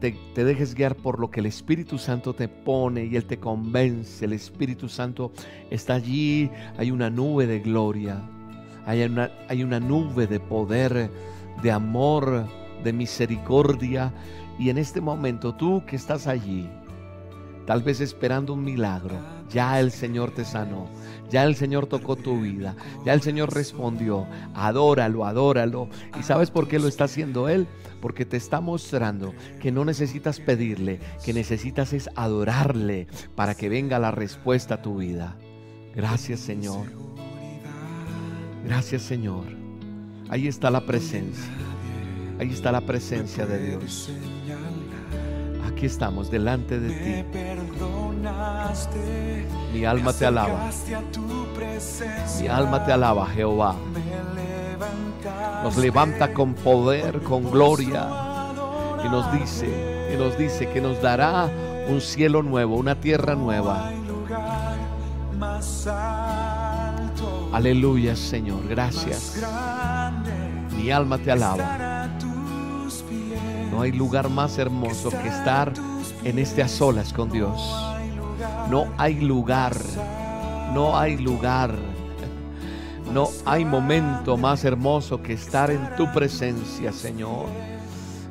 te, 0.00 0.12
te 0.34 0.44
dejes 0.44 0.74
guiar 0.74 0.94
por 0.94 1.18
lo 1.18 1.30
que 1.30 1.40
el 1.40 1.46
Espíritu 1.46 1.98
Santo 1.98 2.34
te 2.34 2.48
pone 2.48 3.04
y 3.04 3.16
Él 3.16 3.26
te 3.26 3.38
convence. 3.38 4.24
El 4.24 4.32
Espíritu 4.32 4.88
Santo 4.88 5.32
está 5.70 5.94
allí. 5.94 6.50
Hay 6.78 6.90
una 6.90 7.10
nube 7.10 7.46
de 7.46 7.58
gloria. 7.58 8.22
Hay 8.86 9.02
una, 9.02 9.30
hay 9.48 9.62
una 9.64 9.80
nube 9.80 10.26
de 10.26 10.40
poder, 10.40 11.10
de 11.62 11.70
amor, 11.70 12.46
de 12.84 12.92
misericordia. 12.92 14.12
Y 14.58 14.70
en 14.70 14.78
este 14.78 15.00
momento 15.00 15.54
tú 15.54 15.82
que 15.86 15.96
estás 15.96 16.28
allí, 16.28 16.70
tal 17.66 17.82
vez 17.82 18.00
esperando 18.00 18.52
un 18.54 18.64
milagro, 18.64 19.18
ya 19.50 19.80
el 19.80 19.90
Señor 19.90 20.30
te 20.32 20.44
sanó, 20.44 20.88
ya 21.30 21.44
el 21.44 21.54
Señor 21.54 21.86
tocó 21.86 22.16
tu 22.16 22.40
vida, 22.40 22.76
ya 23.04 23.12
el 23.14 23.22
Señor 23.22 23.54
respondió, 23.54 24.26
adóralo, 24.54 25.24
adóralo. 25.24 25.88
¿Y 26.18 26.22
sabes 26.22 26.50
por 26.50 26.68
qué 26.68 26.78
lo 26.78 26.88
está 26.88 27.04
haciendo 27.04 27.48
Él? 27.48 27.66
Porque 28.00 28.24
te 28.24 28.36
está 28.36 28.60
mostrando 28.60 29.34
que 29.60 29.72
no 29.72 29.84
necesitas 29.84 30.40
pedirle, 30.40 31.00
que 31.24 31.32
necesitas 31.32 31.92
es 31.92 32.10
adorarle 32.16 33.06
para 33.34 33.54
que 33.54 33.68
venga 33.68 33.98
la 33.98 34.10
respuesta 34.10 34.74
a 34.74 34.82
tu 34.82 34.98
vida. 34.98 35.36
Gracias 35.94 36.40
Señor. 36.40 36.86
Gracias 38.64 39.02
Señor. 39.02 39.44
Ahí 40.28 40.48
está 40.48 40.70
la 40.70 40.84
presencia. 40.84 41.52
Ahí 42.38 42.50
está 42.50 42.72
la 42.72 42.80
presencia 42.80 43.46
de 43.46 43.68
Dios. 43.68 44.10
Aquí 45.74 45.86
estamos 45.86 46.30
delante 46.30 46.78
de 46.78 46.88
ti. 46.88 47.38
Mi 49.72 49.84
alma 49.84 50.12
te 50.12 50.24
alaba. 50.24 50.70
Mi 52.40 52.46
alma 52.46 52.86
te 52.86 52.92
alaba, 52.92 53.26
Jehová. 53.26 53.74
Nos 55.64 55.76
levanta 55.76 56.32
con 56.32 56.54
poder, 56.54 57.22
con 57.22 57.50
gloria. 57.50 58.08
Y 59.04 59.08
nos 59.08 59.32
dice, 59.32 60.12
y 60.14 60.16
nos 60.16 60.38
dice 60.38 60.68
que 60.68 60.80
nos 60.80 61.02
dará 61.02 61.50
un 61.88 62.00
cielo 62.00 62.44
nuevo, 62.44 62.76
una 62.76 62.94
tierra 62.94 63.34
nueva. 63.34 63.90
Aleluya, 67.52 68.14
Señor. 68.14 68.68
Gracias. 68.68 69.42
Mi 70.76 70.92
alma 70.92 71.18
te 71.18 71.32
alaba. 71.32 71.93
No 73.74 73.82
hay 73.82 73.90
lugar 73.90 74.28
más 74.30 74.56
hermoso 74.58 75.10
que 75.10 75.26
estar 75.26 75.72
en 76.22 76.38
este 76.38 76.62
a 76.62 76.68
solas 76.68 77.12
con 77.12 77.28
Dios. 77.28 77.60
No 78.70 78.86
hay 78.98 79.20
lugar. 79.20 79.74
No 80.72 80.96
hay 80.96 81.16
lugar. 81.16 81.74
No 83.12 83.30
hay 83.44 83.64
momento 83.64 84.36
más 84.36 84.64
hermoso 84.64 85.20
que 85.20 85.32
estar 85.32 85.72
en 85.72 85.96
tu 85.96 86.06
presencia, 86.12 86.92
Señor. 86.92 87.46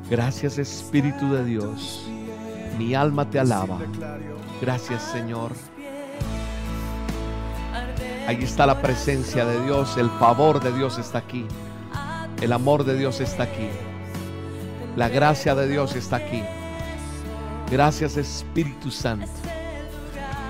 Gracias 0.08 0.56
Espíritu 0.56 1.30
de 1.30 1.44
Dios. 1.44 2.06
Mi 2.78 2.94
alma 2.94 3.28
te 3.28 3.38
alaba. 3.38 3.78
Gracias 4.62 5.02
Señor. 5.02 5.52
Ahí 8.26 8.38
está 8.42 8.64
la 8.64 8.80
presencia 8.80 9.44
de 9.44 9.62
Dios, 9.66 9.98
el 9.98 10.08
favor 10.08 10.62
de 10.62 10.72
Dios 10.72 10.96
está 10.96 11.18
aquí. 11.18 11.44
El 12.40 12.50
amor 12.54 12.84
de 12.84 12.96
Dios 12.96 13.20
está 13.20 13.42
aquí. 13.42 13.68
La 14.96 15.08
gracia 15.08 15.54
de 15.54 15.68
Dios 15.68 15.96
está 15.96 16.16
aquí. 16.16 16.42
Gracias 17.70 18.16
Espíritu 18.16 18.90
Santo. 18.90 19.26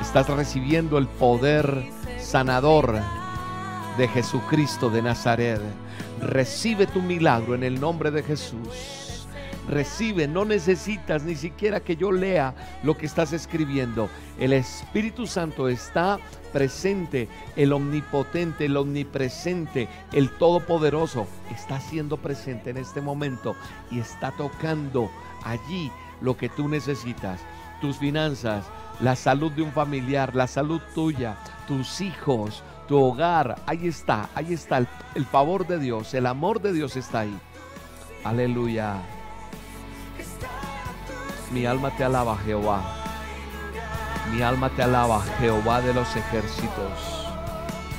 Estás 0.02 0.28
recibiendo 0.28 0.98
el 0.98 1.06
poder 1.06 1.86
sanador 2.18 3.00
de 3.96 4.08
Jesucristo 4.08 4.90
de 4.90 5.00
Nazaret. 5.00 5.60
Recibe 6.20 6.86
tu 6.86 7.00
milagro 7.00 7.54
en 7.54 7.64
el 7.64 7.80
nombre 7.80 8.10
de 8.10 8.22
Jesús 8.22 9.03
recibe, 9.68 10.28
no 10.28 10.44
necesitas 10.44 11.23
ni 11.23 11.35
siquiera 11.35 11.80
que 11.80 11.97
yo 11.97 12.12
lea 12.12 12.54
lo 12.83 12.97
que 12.97 13.06
estás 13.06 13.33
escribiendo. 13.33 14.09
El 14.38 14.52
Espíritu 14.52 15.26
Santo 15.26 15.68
está 15.68 16.18
presente, 16.52 17.28
el 17.56 17.73
omnipotente, 17.73 18.66
el 18.66 18.76
omnipresente, 18.76 19.88
el 20.12 20.30
todopoderoso, 20.30 21.26
está 21.50 21.80
siendo 21.80 22.16
presente 22.16 22.71
en 22.71 22.76
este 22.76 23.00
momento 23.00 23.56
y 23.90 24.00
está 24.00 24.33
tocando 24.33 25.11
allí 25.44 25.90
lo 26.21 26.37
que 26.37 26.49
tú 26.49 26.68
necesitas, 26.68 27.40
tus 27.80 27.99
finanzas, 27.99 28.64
la 29.00 29.16
salud 29.16 29.52
de 29.52 29.62
un 29.62 29.73
familiar, 29.73 30.35
la 30.35 30.47
salud 30.47 30.80
tuya, 30.94 31.37
tus 31.66 32.00
hijos, 32.00 32.62
tu 32.87 33.00
hogar, 33.00 33.56
ahí 33.66 33.88
está, 33.88 34.28
ahí 34.35 34.52
está 34.52 34.78
el, 34.78 34.88
el 35.14 35.25
favor 35.25 35.66
de 35.66 35.78
Dios, 35.78 36.14
el 36.14 36.26
amor 36.26 36.61
de 36.61 36.73
Dios 36.73 36.97
está 36.97 37.21
ahí. 37.21 37.38
Aleluya. 38.25 39.02
Mi 41.50 41.66
alma 41.66 41.90
te 41.90 42.04
alaba, 42.04 42.36
Jehová. 42.38 42.82
Mi 44.32 44.42
alma 44.42 44.70
te 44.70 44.82
alaba, 44.82 45.22
Jehová 45.38 45.80
de 45.80 45.94
los 45.94 46.16
ejércitos. 46.16 47.28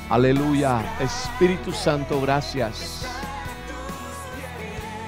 Aleluya. 0.09 0.81
Espíritu 0.99 1.71
Santo, 1.71 2.19
gracias. 2.21 3.07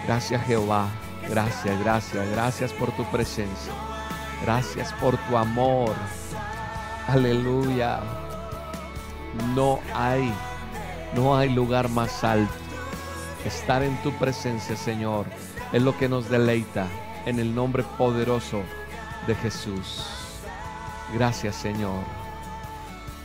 Gracias, 0.06 0.46
Jehová. 0.46 0.88
Gracias, 1.29 1.79
gracias, 1.79 2.29
gracias 2.29 2.74
por 2.74 2.91
tu 2.91 3.03
presencia. 3.06 3.74
Gracias 4.44 4.94
por 4.94 5.17
tu 5.17 5.38
amor. 5.38 5.94
Aleluya. 7.08 8.00
No 9.56 9.79
hay, 9.94 10.34
no 11.15 11.36
hay 11.36 11.50
lugar 11.50 11.89
más 11.89 12.24
alto. 12.24 12.53
Estar 13.46 13.84
en 13.84 13.96
tu 14.03 14.12
presencia, 14.13 14.75
Señor, 14.77 15.25
es 15.74 15.82
lo 15.82 15.98
que 15.98 16.08
nos 16.08 16.29
deleita 16.29 16.88
en 17.27 17.39
el 17.39 17.53
nombre 17.53 17.84
poderoso 17.98 18.62
de 19.27 19.36
Jesús. 19.36 20.05
Gracias 21.13 21.55
Señor. 21.55 22.03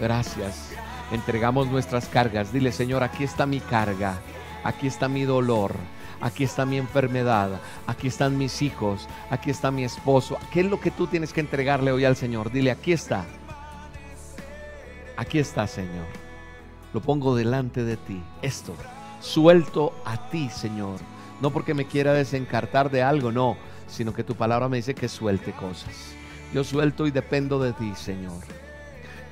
Gracias. 0.00 0.72
Entregamos 1.12 1.68
nuestras 1.68 2.08
cargas. 2.08 2.52
Dile 2.52 2.72
Señor, 2.72 3.04
aquí 3.04 3.22
está 3.22 3.46
mi 3.46 3.60
carga. 3.60 4.18
Aquí 4.64 4.88
está 4.88 5.08
mi 5.08 5.22
dolor. 5.22 5.74
Aquí 6.20 6.42
está 6.42 6.66
mi 6.66 6.78
enfermedad. 6.78 7.60
Aquí 7.86 8.08
están 8.08 8.36
mis 8.38 8.60
hijos. 8.60 9.08
Aquí 9.30 9.50
está 9.50 9.70
mi 9.70 9.84
esposo. 9.84 10.36
¿Qué 10.52 10.60
es 10.60 10.66
lo 10.66 10.80
que 10.80 10.90
tú 10.90 11.06
tienes 11.06 11.32
que 11.32 11.40
entregarle 11.40 11.92
hoy 11.92 12.04
al 12.04 12.16
Señor? 12.16 12.50
Dile, 12.50 12.72
aquí 12.72 12.92
está. 12.92 13.24
Aquí 15.16 15.38
está, 15.38 15.68
Señor. 15.68 16.06
Lo 16.92 17.00
pongo 17.00 17.36
delante 17.36 17.84
de 17.84 17.96
ti. 17.96 18.20
Esto. 18.40 18.74
Suelto 19.20 19.94
a 20.04 20.28
ti, 20.28 20.50
Señor. 20.50 20.98
No 21.40 21.50
porque 21.50 21.74
me 21.74 21.86
quiera 21.86 22.12
desencartar 22.12 22.90
de 22.90 23.02
algo, 23.02 23.30
no 23.30 23.56
sino 23.92 24.12
que 24.12 24.24
tu 24.24 24.34
palabra 24.34 24.68
me 24.68 24.78
dice 24.78 24.94
que 24.94 25.08
suelte 25.08 25.52
cosas. 25.52 26.14
Yo 26.52 26.64
suelto 26.64 27.06
y 27.06 27.10
dependo 27.10 27.58
de 27.58 27.72
ti, 27.72 27.92
Señor. 27.94 28.40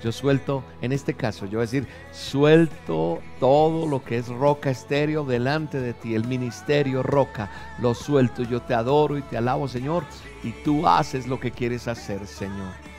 Yo 0.02 0.12
suelto, 0.12 0.64
en 0.80 0.92
este 0.92 1.12
caso, 1.12 1.44
yo 1.44 1.58
voy 1.58 1.64
a 1.64 1.70
decir, 1.70 1.86
suelto 2.10 3.20
todo 3.38 3.86
lo 3.86 4.02
que 4.02 4.16
es 4.16 4.28
roca 4.28 4.70
estéreo 4.70 5.24
delante 5.24 5.78
de 5.78 5.92
ti, 5.92 6.14
el 6.14 6.26
ministerio 6.26 7.02
roca, 7.02 7.50
lo 7.78 7.94
suelto, 7.94 8.42
yo 8.42 8.62
te 8.62 8.72
adoro 8.72 9.18
y 9.18 9.22
te 9.22 9.36
alabo, 9.36 9.68
Señor, 9.68 10.04
y 10.42 10.52
tú 10.64 10.86
haces 10.86 11.26
lo 11.26 11.38
que 11.38 11.50
quieres 11.50 11.86
hacer, 11.86 12.26
Señor. 12.26 12.89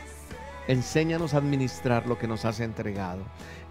Enséñanos 0.67 1.33
a 1.33 1.37
administrar 1.37 2.07
lo 2.07 2.17
que 2.17 2.27
nos 2.27 2.45
has 2.45 2.59
entregado. 2.59 3.23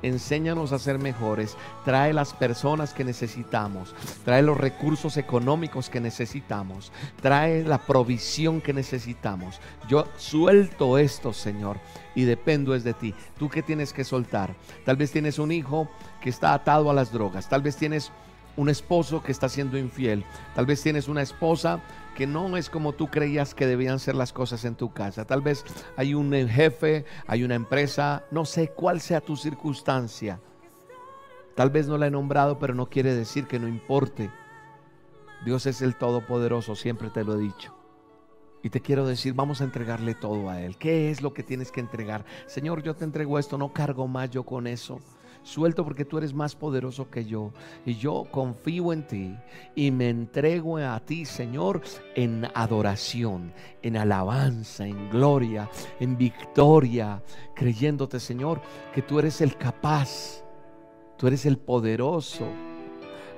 Enséñanos 0.02 0.72
a 0.72 0.78
ser 0.78 0.98
mejores. 0.98 1.56
Trae 1.84 2.12
las 2.12 2.32
personas 2.32 2.94
que 2.94 3.04
necesitamos. 3.04 3.94
Trae 4.24 4.42
los 4.42 4.58
recursos 4.58 5.16
económicos 5.16 5.90
que 5.90 6.00
necesitamos. 6.00 6.92
Trae 7.20 7.64
la 7.64 7.78
provisión 7.78 8.60
que 8.60 8.72
necesitamos. 8.72 9.60
Yo 9.88 10.06
suelto 10.16 10.98
esto, 10.98 11.32
Señor, 11.32 11.78
y 12.14 12.24
dependo 12.24 12.74
es 12.74 12.84
de 12.84 12.94
ti. 12.94 13.14
¿Tú 13.38 13.48
qué 13.48 13.62
tienes 13.62 13.92
que 13.92 14.04
soltar? 14.04 14.54
Tal 14.84 14.96
vez 14.96 15.12
tienes 15.12 15.38
un 15.38 15.52
hijo 15.52 15.88
que 16.20 16.30
está 16.30 16.54
atado 16.54 16.90
a 16.90 16.94
las 16.94 17.12
drogas. 17.12 17.48
Tal 17.48 17.62
vez 17.62 17.76
tienes 17.76 18.10
un 18.56 18.68
esposo 18.68 19.22
que 19.22 19.32
está 19.32 19.48
siendo 19.48 19.78
infiel. 19.78 20.24
Tal 20.54 20.66
vez 20.66 20.82
tienes 20.82 21.08
una 21.08 21.22
esposa 21.22 21.80
que 22.14 22.26
no 22.26 22.56
es 22.56 22.68
como 22.68 22.92
tú 22.92 23.08
creías 23.08 23.54
que 23.54 23.66
debían 23.66 23.98
ser 23.98 24.14
las 24.14 24.32
cosas 24.32 24.64
en 24.64 24.74
tu 24.74 24.92
casa. 24.92 25.24
Tal 25.24 25.40
vez 25.40 25.64
hay 25.96 26.14
un 26.14 26.32
jefe, 26.48 27.04
hay 27.26 27.44
una 27.44 27.54
empresa, 27.54 28.24
no 28.30 28.44
sé 28.44 28.68
cuál 28.68 29.00
sea 29.00 29.20
tu 29.20 29.36
circunstancia. 29.36 30.40
Tal 31.54 31.70
vez 31.70 31.88
no 31.88 31.98
la 31.98 32.06
he 32.06 32.10
nombrado, 32.10 32.58
pero 32.58 32.74
no 32.74 32.88
quiere 32.88 33.14
decir 33.14 33.46
que 33.46 33.58
no 33.58 33.68
importe. 33.68 34.30
Dios 35.44 35.66
es 35.66 35.82
el 35.82 35.96
Todopoderoso, 35.96 36.74
siempre 36.74 37.10
te 37.10 37.24
lo 37.24 37.34
he 37.34 37.38
dicho. 37.38 37.74
Y 38.62 38.68
te 38.68 38.80
quiero 38.80 39.06
decir, 39.06 39.32
vamos 39.32 39.62
a 39.62 39.64
entregarle 39.64 40.14
todo 40.14 40.50
a 40.50 40.60
Él. 40.60 40.76
¿Qué 40.76 41.10
es 41.10 41.22
lo 41.22 41.32
que 41.32 41.42
tienes 41.42 41.72
que 41.72 41.80
entregar? 41.80 42.26
Señor, 42.46 42.82
yo 42.82 42.94
te 42.94 43.04
entrego 43.04 43.38
esto, 43.38 43.56
no 43.56 43.72
cargo 43.72 44.06
más 44.06 44.30
yo 44.30 44.44
con 44.44 44.66
eso 44.66 45.00
suelto 45.42 45.84
porque 45.84 46.04
tú 46.04 46.18
eres 46.18 46.34
más 46.34 46.54
poderoso 46.54 47.10
que 47.10 47.24
yo. 47.24 47.52
Y 47.84 47.94
yo 47.94 48.26
confío 48.30 48.92
en 48.92 49.06
ti 49.06 49.36
y 49.74 49.90
me 49.90 50.08
entrego 50.08 50.78
a 50.78 50.98
ti, 51.00 51.24
Señor, 51.24 51.82
en 52.14 52.46
adoración, 52.54 53.52
en 53.82 53.96
alabanza, 53.96 54.86
en 54.86 55.10
gloria, 55.10 55.68
en 55.98 56.16
victoria, 56.16 57.22
creyéndote, 57.54 58.20
Señor, 58.20 58.60
que 58.94 59.02
tú 59.02 59.18
eres 59.18 59.40
el 59.40 59.56
capaz, 59.56 60.44
tú 61.16 61.26
eres 61.26 61.46
el 61.46 61.58
poderoso 61.58 62.46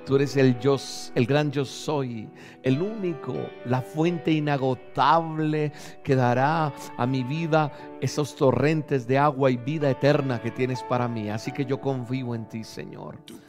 Tú 0.05 0.17
eres 0.17 0.35
el 0.35 0.59
yo, 0.59 0.75
el 1.15 1.25
gran 1.25 1.49
yo 1.51 1.63
soy, 1.63 2.27
el 2.61 2.81
único, 2.81 3.33
la 3.65 3.81
fuente 3.81 4.31
inagotable 4.31 5.71
que 6.03 6.15
dará 6.15 6.73
a 6.97 7.07
mi 7.07 7.23
vida 7.23 7.71
esos 8.01 8.35
torrentes 8.35 9.07
de 9.07 9.17
agua 9.17 9.49
y 9.49 9.55
vida 9.55 9.89
eterna 9.89 10.41
que 10.41 10.51
tienes 10.51 10.83
para 10.83 11.07
mí. 11.07 11.29
Así 11.29 11.53
que 11.53 11.65
yo 11.65 11.79
confío 11.79 12.35
en 12.35 12.49
ti, 12.49 12.65
Señor. 12.65 13.19
Tú, 13.25 13.39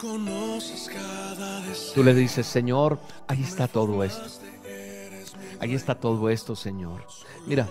Tú 1.93 2.03
le 2.03 2.13
dices, 2.13 2.45
Señor, 2.45 2.99
ahí 3.27 3.43
está 3.43 3.67
todo 3.67 4.01
esto. 4.01 4.23
Ahí 5.59 5.73
está 5.73 5.95
todo 5.95 6.29
esto, 6.29 6.55
Señor. 6.55 7.05
Mira, 7.45 7.67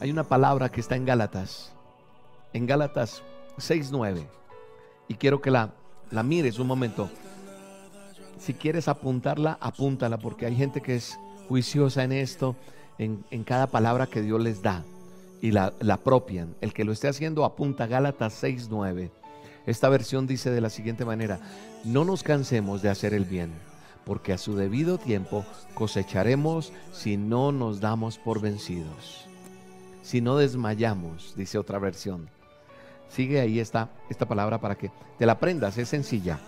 hay 0.00 0.10
una 0.10 0.24
palabra 0.24 0.68
que 0.68 0.82
está 0.82 0.96
en 0.96 1.06
Gálatas, 1.06 1.72
en 2.52 2.66
Gálatas 2.66 3.22
6.9. 3.56 4.26
Y 5.08 5.14
quiero 5.14 5.40
que 5.40 5.50
la, 5.50 5.72
la 6.10 6.22
mires 6.22 6.58
un 6.58 6.66
momento 6.66 7.08
si 8.38 8.54
quieres 8.54 8.88
apuntarla, 8.88 9.58
apúntala, 9.60 10.18
porque 10.18 10.46
hay 10.46 10.56
gente 10.56 10.80
que 10.80 10.96
es 10.96 11.18
juiciosa 11.48 12.04
en 12.04 12.12
esto, 12.12 12.56
en, 12.98 13.22
cada 13.44 13.68
palabra 13.68 14.06
que 14.06 14.22
Dios 14.22 14.40
les 14.40 14.62
da 14.62 14.84
y 15.40 15.52
la, 15.52 15.72
la 15.80 15.94
apropian. 15.94 16.54
El 16.60 16.72
que 16.72 16.84
lo 16.84 16.92
esté 16.92 17.08
haciendo 17.08 17.44
apunta 17.44 17.86
Gálatas 17.86 18.42
6.9. 18.42 19.10
Esta 19.66 19.88
versión 19.88 20.26
dice 20.26 20.50
de 20.50 20.60
la 20.60 20.70
siguiente 20.70 21.04
manera, 21.04 21.40
no 21.84 22.04
nos 22.04 22.22
cansemos 22.22 22.82
de 22.82 22.88
hacer 22.88 23.14
el 23.14 23.24
bien, 23.24 23.52
porque 24.04 24.32
a 24.32 24.38
su 24.38 24.56
debido 24.56 24.98
tiempo 24.98 25.44
cosecharemos 25.74 26.72
si 26.92 27.16
no 27.16 27.52
nos 27.52 27.80
damos 27.80 28.18
por 28.18 28.40
vencidos. 28.40 29.26
Si 30.02 30.20
no 30.22 30.36
desmayamos, 30.36 31.34
dice 31.36 31.58
otra 31.58 31.78
versión. 31.78 32.30
Sigue 33.10 33.40
ahí 33.40 33.60
esta, 33.60 33.90
esta 34.08 34.26
palabra 34.26 34.58
para 34.58 34.76
que 34.76 34.90
te 35.18 35.26
la 35.26 35.32
aprendas, 35.32 35.76
es 35.76 35.88
sencilla. 35.88 36.40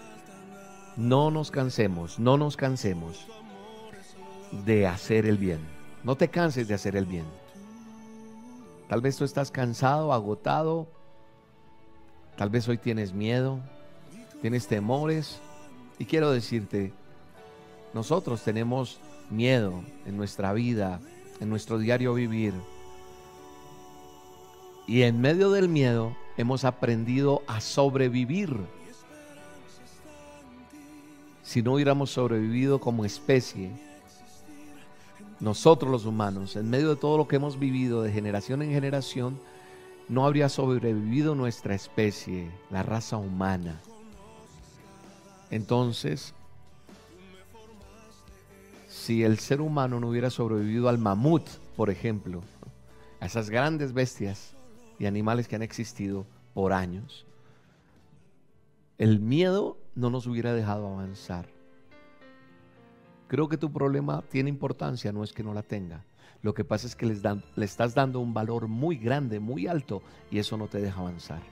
No 0.97 1.31
nos 1.31 1.51
cansemos, 1.51 2.19
no 2.19 2.37
nos 2.37 2.57
cansemos 2.57 3.27
de 4.65 4.87
hacer 4.87 5.27
el 5.27 5.39
bien. 5.39 5.61
No 6.03 6.17
te 6.17 6.29
canses 6.29 6.69
de 6.69 6.75
hacer 6.75 6.97
el 6.97 7.07
bien. 7.07 7.25
Tal 8.89 9.01
vez 9.01 9.17
tú 9.17 9.25
estás 9.25 9.51
cansado, 9.51 10.13
agotado. 10.13 10.89
Tal 12.37 12.51
vez 12.51 12.69
hoy 12.69 12.79
tienes 12.79 13.13
miedo. 13.13 13.61
tienes 14.41 14.67
temores. 14.67 15.41
Y 15.99 16.07
quiero 16.07 16.33
decirte, 16.33 16.93
nosotros 17.93 18.43
tenemos 18.43 19.01
miedo 19.29 19.85
en 20.07 20.17
nuestra 20.17 20.53
vida, 20.53 21.01
en 21.41 21.51
nuestro 21.51 21.79
diario 21.79 22.15
vivir. 22.15 22.55
Y 24.87 25.03
en 25.03 25.21
medio 25.21 25.51
del 25.51 25.69
miedo 25.69 26.17
hemos 26.37 26.65
aprendido 26.65 27.43
a 27.47 27.61
sobrevivir. 27.61 28.57
Si 31.51 31.63
no 31.63 31.73
hubiéramos 31.73 32.13
sobrevivido 32.13 32.79
como 32.79 33.05
especie, 33.05 33.73
nosotros 35.41 35.91
los 35.91 36.07
humanos, 36.07 36.55
en 36.55 36.71
medio 36.71 36.91
de 36.91 36.95
todo 36.95 37.19
lo 37.19 37.27
que 37.27 37.35
hemos 37.35 37.59
vivido 37.59 38.03
de 38.03 38.13
generación 38.13 38.63
en 38.63 38.71
generación, 38.71 39.41
no 40.09 40.25
habría 40.25 40.49
sobrevivido 40.49 41.35
nuestra 41.35 41.75
especie, 41.75 42.49
la 42.71 42.85
raza 42.85 43.17
humana. 43.17 43.81
Entonces, 45.51 46.35
si 48.89 49.25
el 49.25 49.41
ser 49.41 49.61
humano 49.61 49.99
no 49.99 50.09
hubiera 50.09 50.31
sobrevivido 50.31 50.89
al 50.89 50.99
mamut, 50.99 51.49
por 51.75 51.91
ejemplo, 51.91 52.43
a 53.19 53.27
esas 53.27 53.51
grandes 53.51 53.93
bestias 53.93 54.55
y 55.01 55.07
animales 55.07 55.49
que 55.49 55.57
han 55.57 55.63
existido 55.63 56.27
por 56.55 56.73
años, 56.73 57.27
el 58.99 59.19
miedo 59.19 59.80
no 60.01 60.11
nos 60.11 60.27
hubiera 60.27 60.53
dejado 60.53 60.89
avanzar. 60.89 61.47
Creo 63.29 63.49
que 63.49 63.57
tu 63.57 63.73
problema 63.73 64.25
tiene 64.29 64.51
importancia, 64.51 65.13
no 65.13 65.23
es 65.23 65.33
que 65.33 65.45
no 65.45 65.55
la 65.55 65.63
tenga. 65.63 66.05
Lo 66.43 66.55
que 66.55 66.65
pasa 66.65 66.87
es 66.87 66.97
que 66.97 67.07
les 67.07 67.23
le 67.23 67.65
estás 67.65 67.95
dando 67.95 68.19
un 68.19 68.35
valor 68.35 68.67
muy 68.67 68.97
grande, 68.97 69.39
muy 69.39 69.67
alto, 69.67 70.03
y 70.31 70.39
eso 70.39 70.57
no 70.57 70.67
te 70.67 70.81
deja 70.81 71.01
avanzar 71.01 71.43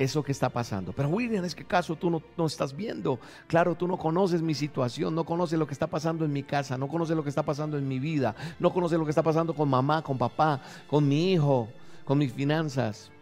eso 0.00 0.22
que 0.22 0.32
está 0.32 0.48
pasando. 0.48 0.92
Pero 0.94 1.10
William, 1.10 1.44
es 1.44 1.54
que 1.54 1.64
caso 1.64 1.94
tú 1.94 2.08
no, 2.08 2.22
no, 2.36 2.46
estás 2.46 2.74
viendo. 2.74 3.20
Claro, 3.46 3.74
tú 3.74 3.86
no 3.86 3.98
conoces 3.98 4.40
mi 4.40 4.54
situación, 4.54 5.14
no 5.14 5.24
conoces 5.24 5.58
lo 5.58 5.66
que 5.66 5.74
está 5.74 5.88
pasando 5.88 6.24
en 6.24 6.32
mi 6.32 6.42
casa, 6.42 6.78
no 6.78 6.88
conoces 6.88 7.14
lo 7.14 7.22
que 7.22 7.28
está 7.28 7.42
pasando 7.42 7.76
en 7.76 7.86
mi 7.86 7.98
vida, 7.98 8.34
no 8.58 8.72
conoces 8.72 8.98
lo 8.98 9.04
que 9.04 9.10
está 9.10 9.22
pasando 9.22 9.54
con 9.54 9.68
mamá, 9.68 10.02
con 10.02 10.16
papá, 10.16 10.62
con 10.88 11.06
mi 11.06 11.34
hijo, 11.34 11.68
con 12.06 12.16
mis 12.16 12.32
finanzas. 12.32 13.12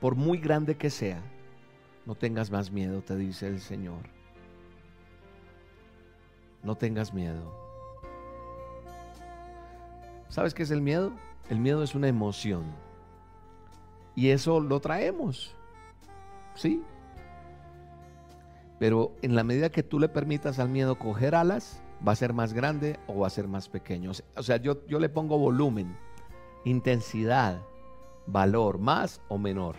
Por 0.00 0.14
muy 0.14 0.38
grande 0.38 0.76
que 0.76 0.88
sea, 0.88 1.22
no 2.06 2.14
tengas 2.14 2.50
más 2.50 2.70
miedo, 2.70 3.02
te 3.02 3.16
dice 3.16 3.48
el 3.48 3.60
Señor. 3.60 4.02
No 6.62 6.76
tengas 6.76 7.12
miedo. 7.12 7.54
¿Sabes 10.28 10.54
qué 10.54 10.62
es 10.62 10.70
el 10.70 10.80
miedo? 10.80 11.12
El 11.50 11.58
miedo 11.58 11.82
es 11.82 11.94
una 11.94 12.08
emoción. 12.08 12.64
Y 14.14 14.30
eso 14.30 14.60
lo 14.60 14.80
traemos. 14.80 15.56
¿sí? 16.56 16.82
Pero 18.78 19.12
en 19.22 19.36
la 19.36 19.44
medida 19.44 19.70
que 19.70 19.82
tú 19.82 19.98
le 19.98 20.08
permitas 20.08 20.58
al 20.58 20.68
miedo 20.68 20.98
coger 20.98 21.34
alas, 21.34 21.80
va 22.06 22.12
a 22.12 22.16
ser 22.16 22.32
más 22.32 22.52
grande 22.52 22.98
o 23.06 23.20
va 23.20 23.26
a 23.28 23.30
ser 23.30 23.48
más 23.48 23.68
pequeño. 23.68 24.12
O 24.36 24.42
sea, 24.42 24.56
yo, 24.56 24.86
yo 24.86 24.98
le 24.98 25.08
pongo 25.08 25.38
volumen, 25.38 25.96
intensidad, 26.64 27.62
valor, 28.26 28.78
más 28.78 29.20
o 29.28 29.38
menor. 29.38 29.76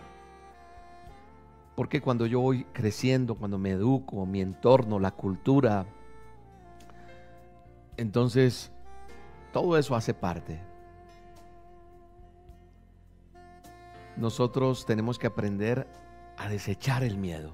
Porque 1.77 2.01
cuando 2.01 2.25
yo 2.25 2.39
voy 2.39 2.63
creciendo, 2.73 3.35
cuando 3.35 3.59
me 3.59 3.69
educo, 3.69 4.25
mi 4.25 4.41
entorno, 4.41 4.97
la 4.97 5.11
cultura, 5.11 5.85
entonces 7.97 8.71
todo 9.53 9.77
eso 9.77 9.95
hace 9.95 10.15
parte. 10.15 10.59
Nosotros 14.15 14.87
tenemos 14.87 15.19
que 15.19 15.27
aprender 15.27 15.85
a 16.37 16.49
desechar 16.49 17.03
el 17.03 17.15
miedo 17.15 17.53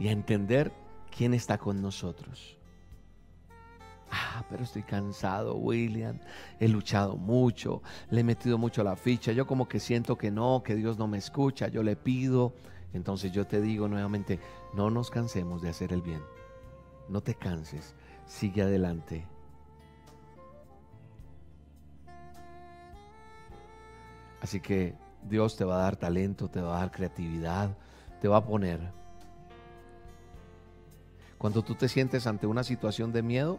y 0.00 0.08
a 0.08 0.10
entender 0.10 0.72
quién 1.16 1.32
está 1.32 1.58
con 1.58 1.80
nosotros. 1.80 2.58
Ah, 4.10 4.44
pero 4.50 4.64
estoy 4.64 4.82
cansado, 4.82 5.54
William. 5.54 6.18
He 6.58 6.66
luchado 6.66 7.16
mucho, 7.16 7.82
le 8.10 8.22
he 8.22 8.24
metido 8.24 8.58
mucho 8.58 8.82
la 8.82 8.96
ficha. 8.96 9.30
Yo 9.30 9.46
como 9.46 9.68
que 9.68 9.78
siento 9.78 10.18
que 10.18 10.32
no, 10.32 10.64
que 10.64 10.74
Dios 10.74 10.98
no 10.98 11.06
me 11.06 11.18
escucha. 11.18 11.68
Yo 11.68 11.84
le 11.84 11.94
pido. 11.94 12.52
Entonces 12.92 13.32
yo 13.32 13.46
te 13.46 13.60
digo 13.60 13.88
nuevamente, 13.88 14.40
no 14.74 14.90
nos 14.90 15.10
cansemos 15.10 15.62
de 15.62 15.68
hacer 15.68 15.92
el 15.92 16.02
bien. 16.02 16.22
No 17.08 17.20
te 17.20 17.34
canses, 17.34 17.94
sigue 18.26 18.62
adelante. 18.62 19.26
Así 24.40 24.60
que 24.60 24.94
Dios 25.22 25.56
te 25.56 25.64
va 25.64 25.76
a 25.76 25.82
dar 25.82 25.96
talento, 25.96 26.48
te 26.48 26.60
va 26.60 26.76
a 26.76 26.80
dar 26.80 26.90
creatividad, 26.90 27.76
te 28.20 28.28
va 28.28 28.38
a 28.38 28.44
poner. 28.44 28.80
Cuando 31.38 31.62
tú 31.62 31.74
te 31.74 31.88
sientes 31.88 32.26
ante 32.26 32.46
una 32.46 32.64
situación 32.64 33.12
de 33.12 33.22
miedo, 33.22 33.58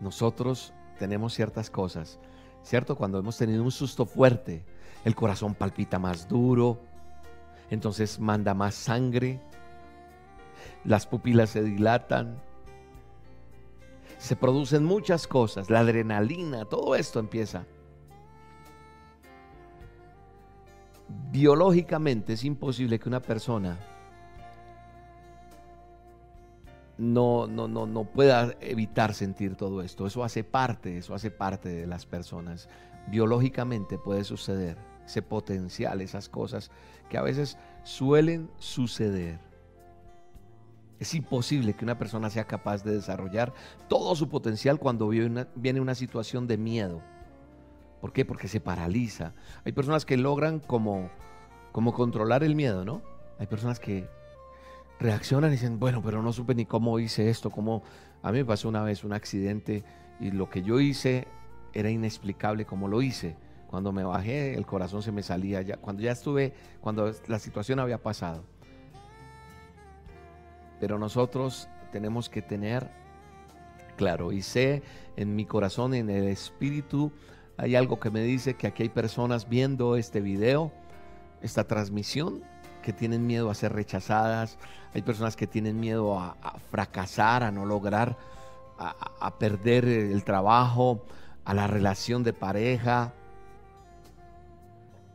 nosotros 0.00 0.72
tenemos 0.98 1.34
ciertas 1.34 1.70
cosas, 1.70 2.18
¿cierto? 2.62 2.96
Cuando 2.96 3.18
hemos 3.18 3.36
tenido 3.36 3.62
un 3.62 3.70
susto 3.70 4.06
fuerte, 4.06 4.64
el 5.04 5.14
corazón 5.14 5.54
palpita 5.54 5.98
más 5.98 6.28
duro, 6.28 6.80
entonces 7.70 8.18
manda 8.18 8.54
más 8.54 8.74
sangre, 8.74 9.40
las 10.84 11.06
pupilas 11.06 11.50
se 11.50 11.62
dilatan, 11.62 12.40
se 14.18 14.36
producen 14.36 14.84
muchas 14.84 15.26
cosas, 15.26 15.70
la 15.70 15.80
adrenalina, 15.80 16.64
todo 16.64 16.94
esto 16.94 17.20
empieza. 17.20 17.66
biológicamente 21.30 22.34
es 22.34 22.44
imposible 22.44 22.98
que 22.98 23.08
una 23.08 23.20
persona 23.20 23.78
no, 26.96 27.46
no, 27.46 27.68
no, 27.68 27.86
no 27.86 28.04
pueda 28.04 28.56
evitar 28.60 29.14
sentir 29.14 29.54
todo 29.54 29.82
esto. 29.82 30.06
Eso 30.06 30.24
hace 30.24 30.42
parte, 30.42 30.98
eso 30.98 31.14
hace 31.14 31.30
parte 31.30 31.68
de 31.68 31.86
las 31.86 32.06
personas. 32.06 32.68
Biológicamente 33.08 33.98
puede 33.98 34.24
suceder 34.24 34.76
ese 35.08 35.22
potencial, 35.22 36.00
esas 36.00 36.28
cosas 36.28 36.70
que 37.08 37.18
a 37.18 37.22
veces 37.22 37.58
suelen 37.82 38.50
suceder. 38.58 39.40
Es 41.00 41.14
imposible 41.14 41.74
que 41.74 41.84
una 41.84 41.98
persona 41.98 42.28
sea 42.28 42.44
capaz 42.44 42.84
de 42.84 42.92
desarrollar 42.92 43.54
todo 43.88 44.14
su 44.14 44.28
potencial 44.28 44.78
cuando 44.78 45.08
viene 45.08 45.80
una 45.80 45.94
situación 45.94 46.46
de 46.46 46.58
miedo. 46.58 47.00
¿Por 48.00 48.12
qué? 48.12 48.24
Porque 48.24 48.48
se 48.48 48.60
paraliza. 48.60 49.32
Hay 49.64 49.72
personas 49.72 50.04
que 50.04 50.16
logran 50.16 50.60
como, 50.60 51.10
como 51.72 51.92
controlar 51.94 52.44
el 52.44 52.54
miedo, 52.54 52.84
¿no? 52.84 53.02
Hay 53.38 53.46
personas 53.46 53.80
que 53.80 54.08
reaccionan 55.00 55.50
y 55.50 55.52
dicen, 55.52 55.78
bueno, 55.78 56.02
pero 56.02 56.22
no 56.22 56.32
supe 56.32 56.54
ni 56.54 56.66
cómo 56.66 56.98
hice 56.98 57.30
esto, 57.30 57.50
cómo... 57.50 57.82
A 58.22 58.32
mí 58.32 58.38
me 58.38 58.44
pasó 58.44 58.68
una 58.68 58.82
vez 58.82 59.04
un 59.04 59.12
accidente 59.12 59.84
y 60.20 60.32
lo 60.32 60.50
que 60.50 60.62
yo 60.62 60.80
hice 60.80 61.28
era 61.72 61.88
inexplicable 61.88 62.66
como 62.66 62.88
lo 62.88 63.00
hice. 63.00 63.36
Cuando 63.68 63.92
me 63.92 64.02
bajé, 64.02 64.54
el 64.54 64.66
corazón 64.66 65.02
se 65.02 65.12
me 65.12 65.22
salía. 65.22 65.62
Cuando 65.76 66.02
ya 66.02 66.12
estuve, 66.12 66.54
cuando 66.80 67.12
la 67.26 67.38
situación 67.38 67.78
había 67.78 67.98
pasado. 67.98 68.42
Pero 70.80 70.98
nosotros 70.98 71.68
tenemos 71.92 72.28
que 72.28 72.42
tener 72.42 72.90
claro, 73.96 74.32
y 74.32 74.42
sé 74.42 74.82
en 75.16 75.34
mi 75.34 75.44
corazón, 75.44 75.92
en 75.92 76.08
el 76.08 76.28
espíritu, 76.28 77.12
hay 77.58 77.74
algo 77.74 77.98
que 77.98 78.10
me 78.10 78.22
dice 78.22 78.54
que 78.54 78.68
aquí 78.68 78.84
hay 78.84 78.88
personas 78.88 79.48
viendo 79.48 79.96
este 79.96 80.20
video, 80.20 80.72
esta 81.42 81.64
transmisión, 81.64 82.42
que 82.82 82.92
tienen 82.92 83.26
miedo 83.26 83.50
a 83.50 83.54
ser 83.54 83.72
rechazadas. 83.72 84.56
Hay 84.94 85.02
personas 85.02 85.34
que 85.34 85.48
tienen 85.48 85.80
miedo 85.80 86.18
a, 86.18 86.36
fracasar, 86.70 87.42
a 87.42 87.50
no 87.50 87.66
lograr, 87.66 88.16
a 88.78 89.38
perder 89.38 89.84
el 89.84 90.22
trabajo, 90.22 91.04
a 91.44 91.52
la 91.52 91.66
relación 91.66 92.22
de 92.22 92.32
pareja. 92.32 93.12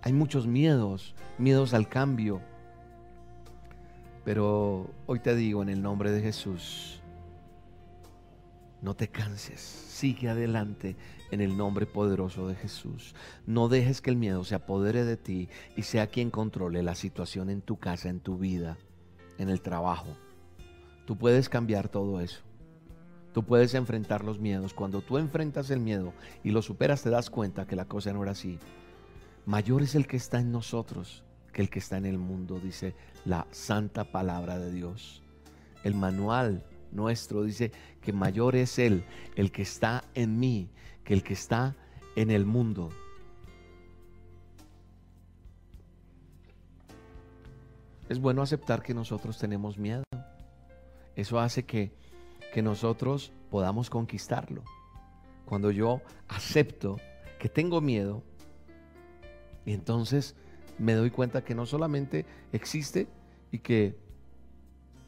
Hay 0.06 0.12
muchos 0.12 0.48
miedos, 0.48 1.16
miedos 1.38 1.74
al 1.74 1.88
cambio. 1.88 2.42
Pero 4.26 4.90
hoy 5.06 5.20
te 5.20 5.34
digo 5.34 5.64
en 5.64 5.70
el 5.70 5.82
nombre 5.82 6.12
de 6.12 6.22
Jesús, 6.22 7.02
no 8.82 8.96
te 8.98 9.08
canses, 9.08 9.62
sigue 9.62 10.28
adelante 10.28 10.98
en 11.32 11.40
el 11.40 11.56
nombre 11.56 11.86
poderoso 11.86 12.50
de 12.50 12.56
Jesús. 12.56 13.16
No 13.48 13.70
dejes 13.70 14.02
que 14.02 14.10
el 14.10 14.18
miedo 14.18 14.44
se 14.44 14.56
apodere 14.56 15.06
de 15.06 15.16
ti 15.16 15.48
y 15.78 15.84
sea 15.84 16.08
quien 16.08 16.32
controle 16.32 16.84
la 16.84 16.96
situación 16.96 17.50
en 17.50 17.62
tu 17.62 17.80
casa, 17.80 18.10
en 18.10 18.20
tu 18.20 18.38
vida, 18.38 18.78
en 19.38 19.48
el 19.48 19.62
trabajo. 19.62 20.18
Tú 21.06 21.18
puedes 21.18 21.48
cambiar 21.48 21.88
todo 21.88 22.20
eso. 22.20 22.42
Tú 23.34 23.44
puedes 23.44 23.74
enfrentar 23.74 24.26
los 24.26 24.38
miedos. 24.38 24.74
Cuando 24.74 25.02
tú 25.02 25.18
enfrentas 25.18 25.70
el 25.70 25.80
miedo 25.80 26.14
y 26.44 26.52
lo 26.52 26.62
superas, 26.62 27.04
te 27.04 27.10
das 27.10 27.30
cuenta 27.30 27.66
que 27.66 27.78
la 27.78 27.86
cosa 27.86 28.12
no 28.12 28.22
era 28.22 28.34
así. 28.34 28.60
Mayor 29.46 29.82
es 29.84 29.96
el 29.96 30.08
que 30.08 30.18
está 30.18 30.40
en 30.40 30.52
nosotros 30.52 31.24
que 31.52 31.62
el 31.62 31.70
que 31.70 31.80
está 31.80 31.98
en 31.98 32.06
el 32.06 32.18
mundo, 32.18 32.60
dice 32.60 32.96
la 33.26 33.46
santa 33.52 34.06
palabra 34.06 34.58
de 34.58 34.72
Dios. 34.72 35.22
El 35.84 35.94
manual 35.94 36.66
nuestro 36.92 37.44
dice 37.44 37.72
que 38.02 38.12
mayor 38.12 38.56
es 38.56 38.80
Él, 38.80 39.06
el 39.36 39.52
que 39.52 39.62
está 39.62 40.04
en 40.16 40.40
mí, 40.40 40.70
que 41.04 41.14
el 41.14 41.22
que 41.22 41.34
está 41.34 41.76
en 42.16 42.32
el 42.32 42.46
mundo. 42.46 42.90
es 48.10 48.20
bueno 48.20 48.42
aceptar 48.42 48.84
que 48.84 48.94
nosotros 48.94 49.38
tenemos 49.40 49.78
miedo. 49.78 50.04
Eso 51.16 51.40
hace 51.40 51.64
que, 51.64 51.92
que 52.54 52.62
nosotros 52.62 53.32
podamos 53.50 53.90
conquistarlo. 53.90 54.64
Cuando 55.46 55.72
yo 55.72 56.02
acepto 56.28 56.98
que 57.40 57.50
tengo 57.50 57.82
miedo, 57.82 58.24
y 59.66 59.74
entonces 59.74 60.36
me 60.78 60.94
doy 60.94 61.12
cuenta 61.12 61.44
que 61.44 61.56
no 61.56 61.66
solamente 61.66 62.26
existe 62.52 63.08
y 63.52 63.60
que 63.60 63.96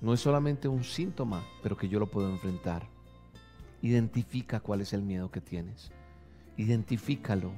no 0.02 0.14
es 0.14 0.20
solamente 0.20 0.68
un 0.68 0.84
síntoma, 0.84 1.44
pero 1.64 1.78
que 1.78 1.90
yo 1.90 2.00
lo 2.00 2.12
puedo 2.12 2.30
enfrentar. 2.30 2.88
Identifica 3.82 4.60
cuál 4.60 4.82
es 4.82 4.94
el 4.94 5.02
miedo 5.02 5.32
que 5.32 5.42
tienes. 5.42 5.92
Identifícalo. 6.58 7.52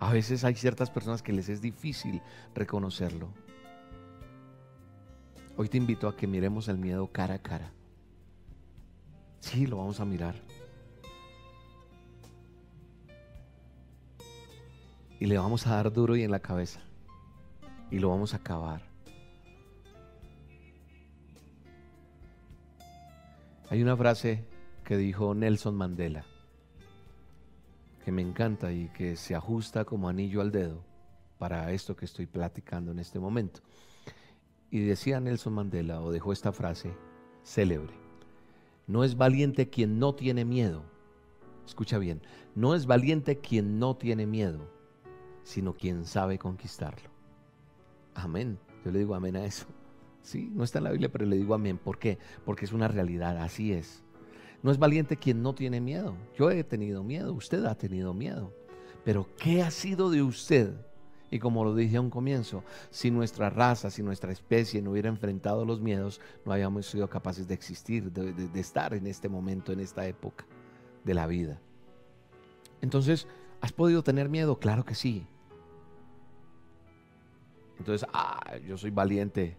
A 0.00 0.12
veces 0.12 0.44
hay 0.44 0.54
ciertas 0.54 0.90
personas 0.90 1.22
que 1.22 1.32
les 1.32 1.48
es 1.48 1.60
difícil 1.60 2.20
reconocerlo. 2.54 3.28
Hoy 5.56 5.68
te 5.68 5.78
invito 5.78 6.08
a 6.08 6.16
que 6.16 6.26
miremos 6.26 6.68
el 6.68 6.78
miedo 6.78 7.06
cara 7.12 7.34
a 7.34 7.42
cara. 7.42 7.72
Sí, 9.40 9.66
lo 9.66 9.76
vamos 9.76 10.00
a 10.00 10.04
mirar. 10.04 10.34
Y 15.24 15.26
le 15.26 15.38
vamos 15.38 15.66
a 15.66 15.76
dar 15.76 15.90
duro 15.90 16.16
y 16.16 16.22
en 16.22 16.30
la 16.30 16.40
cabeza. 16.40 16.82
Y 17.90 17.98
lo 17.98 18.10
vamos 18.10 18.34
a 18.34 18.36
acabar. 18.36 18.82
Hay 23.70 23.82
una 23.82 23.96
frase 23.96 24.44
que 24.84 24.98
dijo 24.98 25.34
Nelson 25.34 25.76
Mandela, 25.76 26.26
que 28.04 28.12
me 28.12 28.20
encanta 28.20 28.70
y 28.70 28.90
que 28.90 29.16
se 29.16 29.34
ajusta 29.34 29.86
como 29.86 30.10
anillo 30.10 30.42
al 30.42 30.52
dedo 30.52 30.84
para 31.38 31.72
esto 31.72 31.96
que 31.96 32.04
estoy 32.04 32.26
platicando 32.26 32.92
en 32.92 32.98
este 32.98 33.18
momento. 33.18 33.60
Y 34.70 34.80
decía 34.80 35.20
Nelson 35.20 35.54
Mandela, 35.54 36.02
o 36.02 36.12
dejó 36.12 36.34
esta 36.34 36.52
frase 36.52 36.92
célebre, 37.42 37.94
no 38.86 39.04
es 39.04 39.16
valiente 39.16 39.70
quien 39.70 39.98
no 39.98 40.14
tiene 40.14 40.44
miedo. 40.44 40.82
Escucha 41.64 41.96
bien, 41.96 42.20
no 42.54 42.74
es 42.74 42.84
valiente 42.84 43.38
quien 43.38 43.78
no 43.78 43.96
tiene 43.96 44.26
miedo, 44.26 44.73
sino 45.44 45.74
quien 45.74 46.04
sabe 46.04 46.38
conquistarlo. 46.38 47.08
Amén. 48.14 48.58
Yo 48.84 48.90
le 48.90 48.98
digo 48.98 49.14
amén 49.14 49.36
a 49.36 49.44
eso. 49.44 49.66
Sí, 50.22 50.50
no 50.54 50.64
está 50.64 50.78
en 50.78 50.84
la 50.84 50.90
Biblia, 50.90 51.12
pero 51.12 51.26
le 51.26 51.36
digo 51.36 51.54
amén. 51.54 51.78
¿Por 51.78 51.98
qué? 51.98 52.18
Porque 52.44 52.64
es 52.64 52.72
una 52.72 52.88
realidad, 52.88 53.38
así 53.38 53.72
es. 53.72 54.02
No 54.62 54.70
es 54.70 54.78
valiente 54.78 55.18
quien 55.18 55.42
no 55.42 55.54
tiene 55.54 55.80
miedo. 55.80 56.16
Yo 56.36 56.50
he 56.50 56.64
tenido 56.64 57.04
miedo, 57.04 57.34
usted 57.34 57.64
ha 57.66 57.74
tenido 57.74 58.14
miedo. 58.14 58.52
Pero 59.04 59.28
¿qué 59.36 59.62
ha 59.62 59.70
sido 59.70 60.10
de 60.10 60.22
usted? 60.22 60.72
Y 61.30 61.38
como 61.38 61.64
lo 61.64 61.74
dije 61.74 61.98
a 61.98 62.00
un 62.00 62.10
comienzo, 62.10 62.64
si 62.90 63.10
nuestra 63.10 63.50
raza, 63.50 63.90
si 63.90 64.02
nuestra 64.02 64.32
especie 64.32 64.80
no 64.80 64.92
hubiera 64.92 65.08
enfrentado 65.10 65.66
los 65.66 65.80
miedos, 65.80 66.20
no 66.46 66.52
habíamos 66.52 66.86
sido 66.86 67.08
capaces 67.10 67.46
de 67.46 67.54
existir, 67.54 68.10
de, 68.10 68.32
de 68.32 68.60
estar 68.60 68.94
en 68.94 69.06
este 69.06 69.28
momento, 69.28 69.72
en 69.72 69.80
esta 69.80 70.06
época 70.06 70.46
de 71.04 71.12
la 71.12 71.26
vida. 71.26 71.60
Entonces, 72.80 73.26
¿has 73.60 73.72
podido 73.72 74.02
tener 74.02 74.28
miedo? 74.28 74.58
Claro 74.58 74.84
que 74.84 74.94
sí. 74.94 75.26
Entonces, 77.78 78.08
ah, 78.12 78.56
yo 78.66 78.76
soy 78.76 78.90
valiente 78.90 79.56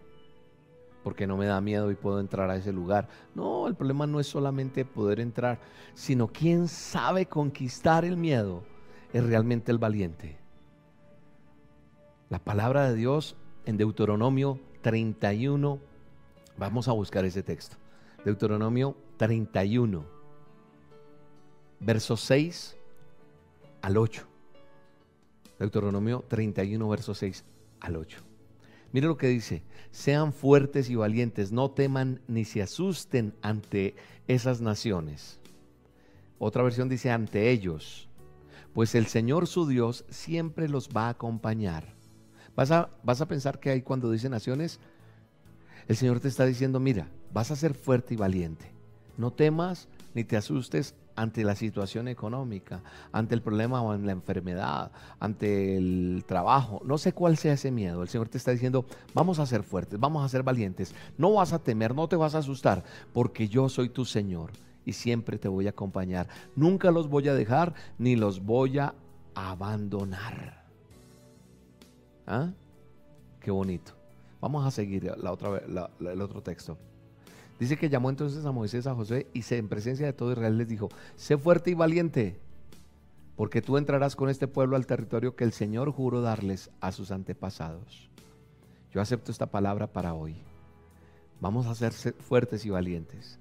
porque 1.03 1.27
no 1.27 1.37
me 1.37 1.45
da 1.45 1.61
miedo 1.61 1.91
y 1.91 1.95
puedo 1.95 2.19
entrar 2.19 2.49
a 2.49 2.55
ese 2.55 2.73
lugar. 2.73 3.07
No, 3.35 3.67
el 3.67 3.75
problema 3.75 4.07
no 4.07 4.19
es 4.19 4.25
solamente 4.25 4.85
poder 4.85 5.19
entrar, 5.19 5.59
sino 5.93 6.27
quien 6.27 6.67
sabe 6.67 7.27
conquistar 7.27 8.05
el 8.05 8.17
miedo 8.17 8.63
es 9.13 9.23
realmente 9.23 9.71
el 9.71 9.77
valiente. 9.77 10.37
La 12.29 12.39
palabra 12.39 12.89
de 12.89 12.95
Dios 12.95 13.35
en 13.65 13.77
Deuteronomio 13.77 14.59
31, 14.81 15.79
vamos 16.57 16.87
a 16.87 16.93
buscar 16.93 17.23
ese 17.23 17.43
texto. 17.43 17.77
Deuteronomio 18.23 18.97
31, 19.17 20.03
versos 21.79 22.21
6 22.21 22.77
al 23.83 23.97
8. 23.97 24.25
Deuteronomio 25.59 26.25
31, 26.27 26.89
verso 26.89 27.13
6 27.13 27.45
al 27.79 27.95
8. 27.95 28.19
Mire 28.91 29.07
lo 29.07 29.17
que 29.17 29.27
dice, 29.27 29.63
sean 29.91 30.31
fuertes 30.31 30.89
y 30.89 30.95
valientes, 30.95 31.51
no 31.51 31.71
teman 31.71 32.21
ni 32.27 32.45
se 32.45 32.61
asusten 32.61 33.33
ante 33.41 33.95
esas 34.27 34.61
naciones. 34.61 35.39
Otra 36.39 36.63
versión 36.63 36.89
dice 36.89 37.11
ante 37.11 37.51
ellos, 37.51 38.07
pues 38.73 38.95
el 38.95 39.05
Señor 39.07 39.47
su 39.47 39.67
Dios 39.67 40.05
siempre 40.09 40.69
los 40.69 40.89
va 40.89 41.07
a 41.07 41.09
acompañar. 41.09 41.93
Vas 42.55 42.71
a, 42.71 42.89
vas 43.03 43.21
a 43.21 43.27
pensar 43.27 43.59
que 43.59 43.69
ahí 43.69 43.81
cuando 43.81 44.11
dice 44.11 44.29
naciones, 44.29 44.79
el 45.87 45.95
Señor 45.95 46.19
te 46.19 46.27
está 46.27 46.45
diciendo, 46.45 46.79
mira, 46.79 47.09
vas 47.33 47.51
a 47.51 47.55
ser 47.55 47.73
fuerte 47.73 48.13
y 48.13 48.17
valiente. 48.17 48.71
No 49.17 49.31
temas 49.31 49.87
ni 50.13 50.23
te 50.23 50.37
asustes 50.37 50.95
ante 51.15 51.43
la 51.43 51.55
situación 51.55 52.07
económica, 52.07 52.81
ante 53.11 53.35
el 53.35 53.41
problema 53.41 53.81
o 53.81 53.93
en 53.93 54.05
la 54.05 54.11
enfermedad, 54.11 54.91
ante 55.19 55.77
el 55.77 56.23
trabajo. 56.27 56.81
No 56.85 56.97
sé 56.97 57.13
cuál 57.13 57.37
sea 57.37 57.53
ese 57.53 57.71
miedo. 57.71 58.01
El 58.01 58.09
Señor 58.09 58.29
te 58.29 58.37
está 58.37 58.51
diciendo, 58.51 58.85
vamos 59.13 59.39
a 59.39 59.45
ser 59.45 59.63
fuertes, 59.63 59.99
vamos 59.99 60.23
a 60.25 60.29
ser 60.29 60.43
valientes. 60.43 60.93
No 61.17 61.33
vas 61.33 61.53
a 61.53 61.59
temer, 61.59 61.95
no 61.95 62.07
te 62.07 62.15
vas 62.15 62.35
a 62.35 62.39
asustar, 62.39 62.83
porque 63.13 63.47
yo 63.47 63.69
soy 63.69 63.89
tu 63.89 64.05
Señor 64.05 64.51
y 64.85 64.93
siempre 64.93 65.37
te 65.37 65.47
voy 65.47 65.67
a 65.67 65.71
acompañar. 65.71 66.27
Nunca 66.55 66.91
los 66.91 67.07
voy 67.07 67.27
a 67.29 67.33
dejar 67.33 67.73
ni 67.97 68.15
los 68.15 68.43
voy 68.43 68.79
a 68.79 68.93
abandonar. 69.33 70.63
¿Ah? 72.27 72.49
Qué 73.39 73.51
bonito. 73.51 73.93
Vamos 74.41 74.65
a 74.65 74.71
seguir 74.71 75.11
la 75.17 75.31
otra, 75.31 75.61
el 75.99 76.21
otro 76.21 76.41
texto. 76.41 76.77
Dice 77.59 77.77
que 77.77 77.89
llamó 77.89 78.09
entonces 78.09 78.45
a 78.45 78.51
Moisés, 78.51 78.85
a 78.85 78.95
José, 78.95 79.27
y 79.33 79.43
se, 79.43 79.57
en 79.57 79.69
presencia 79.69 80.05
de 80.05 80.13
todo 80.13 80.31
Israel 80.31 80.57
les 80.57 80.67
dijo, 80.67 80.89
sé 81.15 81.37
fuerte 81.37 81.71
y 81.71 81.73
valiente, 81.73 82.37
porque 83.37 83.61
tú 83.61 83.77
entrarás 83.77 84.15
con 84.15 84.29
este 84.29 84.47
pueblo 84.47 84.75
al 84.75 84.85
territorio 84.85 85.35
que 85.35 85.45
el 85.45 85.53
Señor 85.53 85.91
juró 85.91 86.21
darles 86.21 86.69
a 86.81 86.91
sus 86.91 87.11
antepasados. 87.11 88.09
Yo 88.91 89.01
acepto 89.01 89.31
esta 89.31 89.47
palabra 89.47 89.87
para 89.87 90.13
hoy. 90.13 90.35
Vamos 91.39 91.65
a 91.65 91.75
ser 91.75 91.91
fuertes 91.91 92.65
y 92.65 92.69
valientes. 92.69 93.39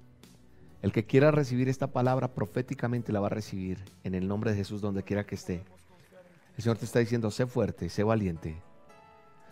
El 0.81 0.91
que 0.91 1.05
quiera 1.05 1.31
recibir 1.31 1.67
esta 1.67 1.87
palabra 1.87 2.33
proféticamente 2.33 3.11
la 3.11 3.19
va 3.19 3.27
a 3.27 3.31
recibir 3.31 3.79
en 4.03 4.15
el 4.15 4.27
nombre 4.27 4.51
de 4.51 4.57
Jesús 4.57 4.81
donde 4.81 5.03
quiera 5.03 5.25
que 5.25 5.35
esté. 5.35 5.63
El 6.57 6.63
Señor 6.63 6.77
te 6.77 6.85
está 6.85 6.99
diciendo, 6.99 7.31
sé 7.31 7.47
fuerte, 7.47 7.89
sé 7.89 8.03
valiente, 8.03 8.61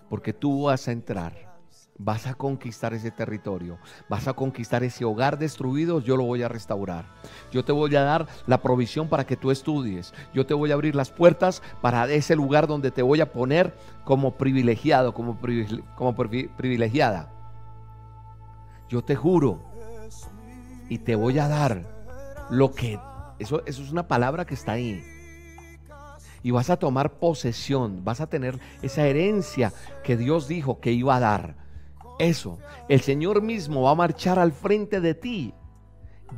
porque 0.09 0.31
tú 0.31 0.63
vas 0.63 0.87
a 0.87 0.91
entrar 0.91 1.52
Vas 1.97 2.25
a 2.25 2.33
conquistar 2.33 2.93
ese 2.93 3.11
territorio, 3.11 3.77
vas 4.09 4.27
a 4.27 4.33
conquistar 4.33 4.83
ese 4.83 5.05
hogar 5.05 5.37
destruido, 5.37 5.99
yo 5.99 6.17
lo 6.17 6.23
voy 6.23 6.41
a 6.41 6.47
restaurar. 6.47 7.05
Yo 7.51 7.63
te 7.63 7.71
voy 7.71 7.95
a 7.95 8.01
dar 8.01 8.27
la 8.47 8.63
provisión 8.63 9.07
para 9.07 9.25
que 9.25 9.37
tú 9.37 9.51
estudies. 9.51 10.11
Yo 10.33 10.45
te 10.45 10.55
voy 10.55 10.71
a 10.71 10.73
abrir 10.73 10.95
las 10.95 11.11
puertas 11.11 11.61
para 11.81 12.09
ese 12.09 12.35
lugar 12.35 12.65
donde 12.65 12.89
te 12.89 13.03
voy 13.03 13.21
a 13.21 13.31
poner 13.31 13.77
como 14.05 14.31
privilegiado, 14.37 15.13
como, 15.13 15.37
privilegiada. 15.39 17.31
Yo 18.89 19.03
te 19.03 19.15
juro 19.15 19.61
y 20.89 20.97
te 20.97 21.15
voy 21.15 21.37
a 21.37 21.47
dar 21.47 21.85
lo 22.49 22.71
que... 22.71 22.99
Eso, 23.37 23.61
eso 23.65 23.83
es 23.83 23.91
una 23.91 24.07
palabra 24.07 24.45
que 24.45 24.55
está 24.55 24.73
ahí 24.73 25.03
y 26.43 26.51
vas 26.51 26.69
a 26.69 26.77
tomar 26.77 27.13
posesión, 27.13 28.03
vas 28.03 28.19
a 28.19 28.27
tener 28.27 28.59
esa 28.81 29.07
herencia 29.07 29.71
que 30.03 30.17
Dios 30.17 30.47
dijo 30.47 30.79
que 30.81 30.91
iba 30.91 31.15
a 31.15 31.19
dar 31.19 31.62
eso. 32.19 32.59
El 32.89 33.01
Señor 33.01 33.41
mismo 33.41 33.83
va 33.83 33.91
a 33.91 33.95
marchar 33.95 34.39
al 34.39 34.51
frente 34.51 35.01
de 35.01 35.13
ti. 35.13 35.53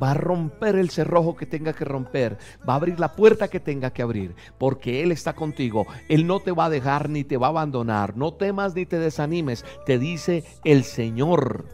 Va 0.00 0.10
a 0.10 0.14
romper 0.14 0.76
el 0.76 0.90
cerrojo 0.90 1.36
que 1.36 1.46
tenga 1.46 1.72
que 1.72 1.84
romper. 1.84 2.36
Va 2.68 2.74
a 2.74 2.76
abrir 2.76 3.00
la 3.00 3.14
puerta 3.14 3.48
que 3.48 3.60
tenga 3.60 3.90
que 3.92 4.02
abrir. 4.02 4.34
Porque 4.58 5.02
Él 5.02 5.12
está 5.12 5.34
contigo. 5.34 5.86
Él 6.08 6.26
no 6.26 6.40
te 6.40 6.52
va 6.52 6.66
a 6.66 6.70
dejar 6.70 7.08
ni 7.08 7.24
te 7.24 7.36
va 7.36 7.46
a 7.46 7.50
abandonar. 7.50 8.16
No 8.16 8.34
temas 8.34 8.74
ni 8.74 8.84
te 8.84 8.98
desanimes. 8.98 9.64
Te 9.86 9.98
dice 9.98 10.44
el 10.64 10.84
Señor. 10.84 11.66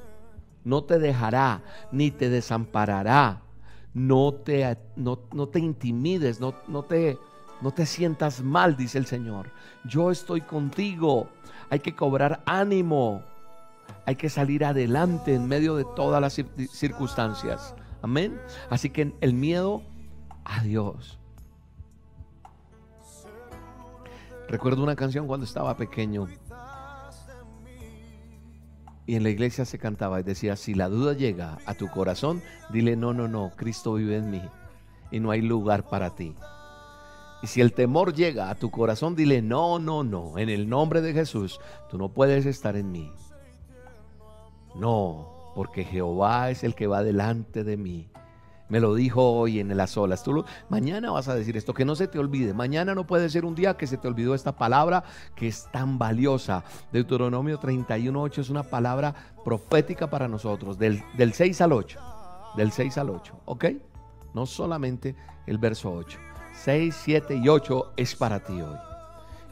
No 0.64 0.84
te 0.84 0.98
dejará 1.00 1.62
ni 1.90 2.12
te 2.12 2.30
desamparará. 2.30 3.42
No 3.92 4.34
te, 4.34 4.78
no, 4.96 5.16
te 5.18 5.58
intimides. 5.58 6.40
No, 6.40 6.54
no, 6.68 6.84
te, 6.84 7.18
no 7.60 7.72
te 7.72 7.86
sientas 7.86 8.40
mal, 8.40 8.76
dice 8.76 8.98
el 8.98 9.06
Señor. 9.06 9.50
Yo 9.84 10.12
estoy 10.12 10.42
contigo. 10.42 11.28
Hay 11.70 11.80
que 11.80 11.96
cobrar 11.96 12.42
ánimo 12.46 13.24
hay 14.06 14.16
que 14.16 14.28
salir 14.28 14.64
adelante 14.64 15.34
en 15.34 15.46
medio 15.46 15.76
de 15.76 15.84
todas 15.96 16.20
las 16.20 16.34
circunstancias. 16.72 17.74
Amén. 18.02 18.40
Así 18.68 18.90
que 18.90 19.14
el 19.20 19.34
miedo 19.34 19.82
a 20.44 20.62
Dios. 20.62 21.18
Recuerdo 24.48 24.82
una 24.82 24.96
canción 24.96 25.26
cuando 25.26 25.46
estaba 25.46 25.76
pequeño. 25.76 26.28
Y 29.06 29.16
en 29.16 29.22
la 29.22 29.30
iglesia 29.30 29.64
se 29.64 29.78
cantaba 29.78 30.20
y 30.20 30.22
decía, 30.22 30.56
si 30.56 30.74
la 30.74 30.88
duda 30.88 31.12
llega 31.12 31.58
a 31.66 31.74
tu 31.74 31.88
corazón, 31.88 32.42
dile, 32.70 32.96
no, 32.96 33.12
no, 33.12 33.28
no, 33.28 33.50
Cristo 33.56 33.94
vive 33.94 34.16
en 34.16 34.30
mí 34.30 34.42
y 35.10 35.20
no 35.20 35.30
hay 35.30 35.42
lugar 35.42 35.88
para 35.88 36.14
ti. 36.14 36.34
Y 37.42 37.48
si 37.48 37.60
el 37.60 37.72
temor 37.72 38.14
llega 38.14 38.50
a 38.50 38.54
tu 38.54 38.70
corazón, 38.70 39.16
dile, 39.16 39.42
no, 39.42 39.78
no, 39.80 40.04
no, 40.04 40.38
en 40.38 40.48
el 40.48 40.68
nombre 40.68 41.00
de 41.00 41.12
Jesús, 41.12 41.60
tú 41.90 41.98
no 41.98 42.10
puedes 42.10 42.46
estar 42.46 42.76
en 42.76 42.92
mí. 42.92 43.12
No, 44.74 45.52
porque 45.54 45.84
Jehová 45.84 46.50
es 46.50 46.64
el 46.64 46.74
que 46.74 46.86
va 46.86 47.02
delante 47.02 47.64
de 47.64 47.76
mí. 47.76 48.08
Me 48.68 48.80
lo 48.80 48.94
dijo 48.94 49.32
hoy 49.32 49.60
en 49.60 49.76
las 49.76 49.98
olas. 49.98 50.24
Tú 50.24 50.46
mañana 50.70 51.10
vas 51.10 51.28
a 51.28 51.34
decir 51.34 51.58
esto, 51.58 51.74
que 51.74 51.84
no 51.84 51.94
se 51.94 52.08
te 52.08 52.18
olvide. 52.18 52.54
Mañana 52.54 52.94
no 52.94 53.06
puede 53.06 53.28
ser 53.28 53.44
un 53.44 53.54
día 53.54 53.76
que 53.76 53.86
se 53.86 53.98
te 53.98 54.08
olvidó 54.08 54.34
esta 54.34 54.56
palabra 54.56 55.04
que 55.34 55.46
es 55.48 55.68
tan 55.70 55.98
valiosa. 55.98 56.64
Deuteronomio 56.90 57.60
31.8 57.60 58.38
es 58.38 58.48
una 58.48 58.62
palabra 58.62 59.14
profética 59.44 60.08
para 60.08 60.26
nosotros, 60.26 60.78
del, 60.78 61.04
del 61.18 61.34
6 61.34 61.60
al 61.60 61.72
8. 61.72 62.00
Del 62.56 62.72
6 62.72 62.96
al 62.96 63.10
8, 63.10 63.34
¿ok? 63.44 63.64
No 64.32 64.46
solamente 64.46 65.16
el 65.46 65.58
verso 65.58 65.92
8. 65.92 66.18
6, 66.54 66.96
7 66.98 67.40
y 67.44 67.48
8 67.50 67.92
es 67.96 68.16
para 68.16 68.40
ti 68.40 68.54
hoy. 68.54 68.76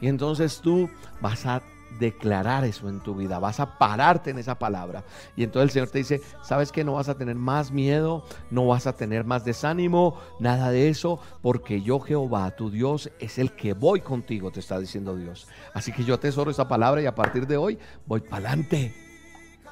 Y 0.01 0.07
entonces 0.07 0.59
tú 0.61 0.89
vas 1.21 1.45
a 1.45 1.61
declarar 1.99 2.63
eso 2.65 2.89
en 2.89 2.99
tu 2.99 3.15
vida, 3.15 3.39
vas 3.39 3.59
a 3.59 3.77
pararte 3.77 4.31
en 4.31 4.39
esa 4.39 4.57
palabra. 4.57 5.03
Y 5.35 5.43
entonces 5.43 5.69
el 5.69 5.71
Señor 5.71 5.89
te 5.89 5.99
dice, 5.99 6.21
sabes 6.41 6.71
que 6.71 6.83
no 6.83 6.93
vas 6.93 7.09
a 7.09 7.17
tener 7.17 7.35
más 7.35 7.71
miedo, 7.71 8.23
no 8.49 8.67
vas 8.67 8.87
a 8.87 8.93
tener 8.93 9.25
más 9.25 9.45
desánimo, 9.45 10.17
nada 10.39 10.71
de 10.71 10.89
eso, 10.89 11.19
porque 11.41 11.81
yo 11.81 11.99
Jehová, 11.99 12.51
tu 12.51 12.71
Dios, 12.71 13.11
es 13.19 13.37
el 13.37 13.53
que 13.53 13.73
voy 13.73 14.01
contigo, 14.01 14.51
te 14.51 14.59
está 14.59 14.79
diciendo 14.79 15.15
Dios. 15.15 15.47
Así 15.73 15.91
que 15.91 16.03
yo 16.03 16.15
atesoro 16.15 16.51
esa 16.51 16.67
palabra 16.67 17.01
y 17.01 17.05
a 17.05 17.15
partir 17.15 17.47
de 17.47 17.57
hoy 17.57 17.77
voy 18.05 18.21
para 18.21 18.49
adelante. 18.49 18.93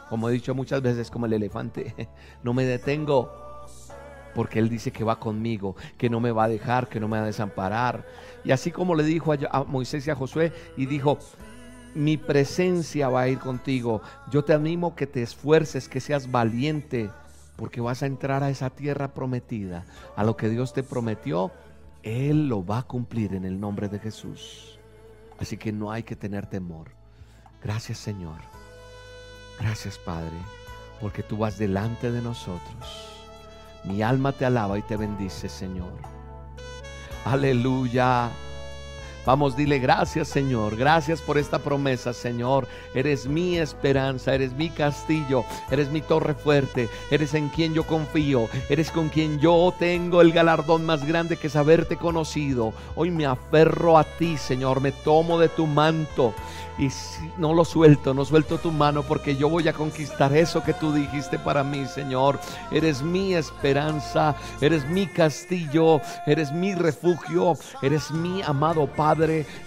Como 0.10 0.28
he 0.28 0.34
dicho 0.34 0.56
muchas 0.56 0.82
veces, 0.82 1.12
como 1.12 1.28
el 1.28 1.34
elefante, 1.34 2.10
no 2.44 2.54
me 2.54 2.66
detengo, 2.66 3.32
porque 4.34 4.60
Él 4.60 4.70
dice 4.70 4.92
que 4.92 5.04
va 5.04 5.20
conmigo, 5.20 5.76
que 5.98 6.10
no 6.10 6.20
me 6.20 6.32
va 6.32 6.46
a 6.46 6.50
dejar, 6.50 6.88
que 6.88 7.00
no 7.00 7.08
me 7.08 7.18
va 7.18 7.24
a 7.24 7.28
desamparar. 7.28 8.06
Y 8.44 8.52
así 8.52 8.72
como 8.72 8.96
le 8.96 9.04
dijo 9.04 9.34
a, 9.34 9.64
Moisés 9.64 10.08
y 10.08 10.12
a 10.12 10.16
Josué, 10.16 10.52
y 10.78 10.86
dijo, 10.86 11.20
mi 11.96 12.18
presencia 12.18 13.10
va 13.10 13.22
a 13.22 13.28
ir 13.28 13.40
contigo. 13.40 14.02
Yo 14.32 14.44
te 14.44 14.54
animo 14.54 14.96
que 14.96 15.08
te 15.08 15.22
esfuerces, 15.22 15.90
que 15.90 16.00
seas 16.00 16.32
valiente, 16.32 17.10
porque 17.56 17.82
vas 17.82 18.04
a 18.04 18.06
entrar 18.06 18.44
a 18.44 18.50
esa 18.50 18.70
tierra 18.70 19.14
prometida. 19.14 19.86
A 20.16 20.24
lo 20.24 20.38
que 20.38 20.50
Dios 20.50 20.74
te 20.74 20.84
prometió, 20.84 21.52
Él 22.04 22.48
lo 22.48 22.66
va 22.66 22.80
a 22.80 22.84
cumplir 22.84 23.34
en 23.34 23.46
el 23.46 23.60
nombre 23.60 23.90
de 23.90 24.00
Jesús. 24.00 24.80
Así 25.40 25.58
que 25.58 25.72
no 25.72 25.92
hay 25.92 26.04
que 26.04 26.16
tener 26.16 26.48
temor. 26.48 26.92
Gracias 27.62 27.98
Señor. 27.98 28.40
Gracias 29.60 29.98
Padre, 29.98 30.38
porque 31.02 31.24
tú 31.24 31.38
vas 31.38 31.58
delante 31.58 32.12
de 32.12 32.22
nosotros. 32.22 33.20
Mi 33.84 34.02
alma 34.02 34.32
te 34.34 34.46
alaba 34.46 34.78
y 34.78 34.82
te 34.82 34.98
bendice, 34.98 35.50
Señor. 35.50 35.94
Aleluya. 37.26 38.30
Vamos, 39.30 39.56
dile 39.56 39.78
gracias 39.78 40.28
Señor, 40.28 40.76
gracias 40.76 41.22
por 41.22 41.38
esta 41.38 41.60
promesa 41.60 42.14
Señor. 42.14 42.68
Eres 42.96 43.28
mi 43.28 43.60
esperanza, 43.60 44.34
eres 44.34 44.54
mi 44.54 44.72
castillo, 44.72 45.46
eres 45.70 45.92
mi 45.92 46.02
torre 46.02 46.34
fuerte, 46.34 46.90
eres 47.12 47.36
en 47.36 47.50
quien 47.50 47.76
yo 47.76 47.84
confío, 47.84 48.50
eres 48.70 48.90
con 48.90 49.10
quien 49.10 49.38
yo 49.38 49.72
tengo 49.78 50.22
el 50.22 50.32
galardón 50.32 50.84
más 50.84 51.06
grande 51.06 51.38
que 51.38 51.46
es 51.46 51.56
haberte 51.56 51.96
conocido. 51.96 52.74
Hoy 52.96 53.12
me 53.12 53.28
aferro 53.28 54.00
a 54.00 54.04
ti 54.04 54.36
Señor, 54.36 54.82
me 54.82 54.92
tomo 54.92 55.38
de 55.38 55.50
tu 55.50 55.68
manto 55.68 56.34
y 56.80 56.90
no 57.38 57.54
lo 57.54 57.66
suelto, 57.66 58.14
no 58.14 58.26
suelto 58.26 58.58
tu 58.58 58.72
mano 58.72 59.04
porque 59.04 59.36
yo 59.36 59.50
voy 59.50 59.68
a 59.68 59.74
conquistar 59.74 60.36
eso 60.36 60.64
que 60.64 60.74
tú 60.74 60.94
dijiste 60.94 61.38
para 61.38 61.64
mí, 61.64 61.86
Señor. 61.86 62.40
Eres 62.72 63.04
mi 63.04 63.36
esperanza, 63.36 64.36
eres 64.62 64.88
mi 64.88 65.06
castillo, 65.06 66.02
eres 66.26 66.52
mi 66.52 66.74
refugio, 66.74 67.54
eres 67.82 68.10
mi 68.12 68.42
amado 68.42 68.88
Padre 68.88 69.19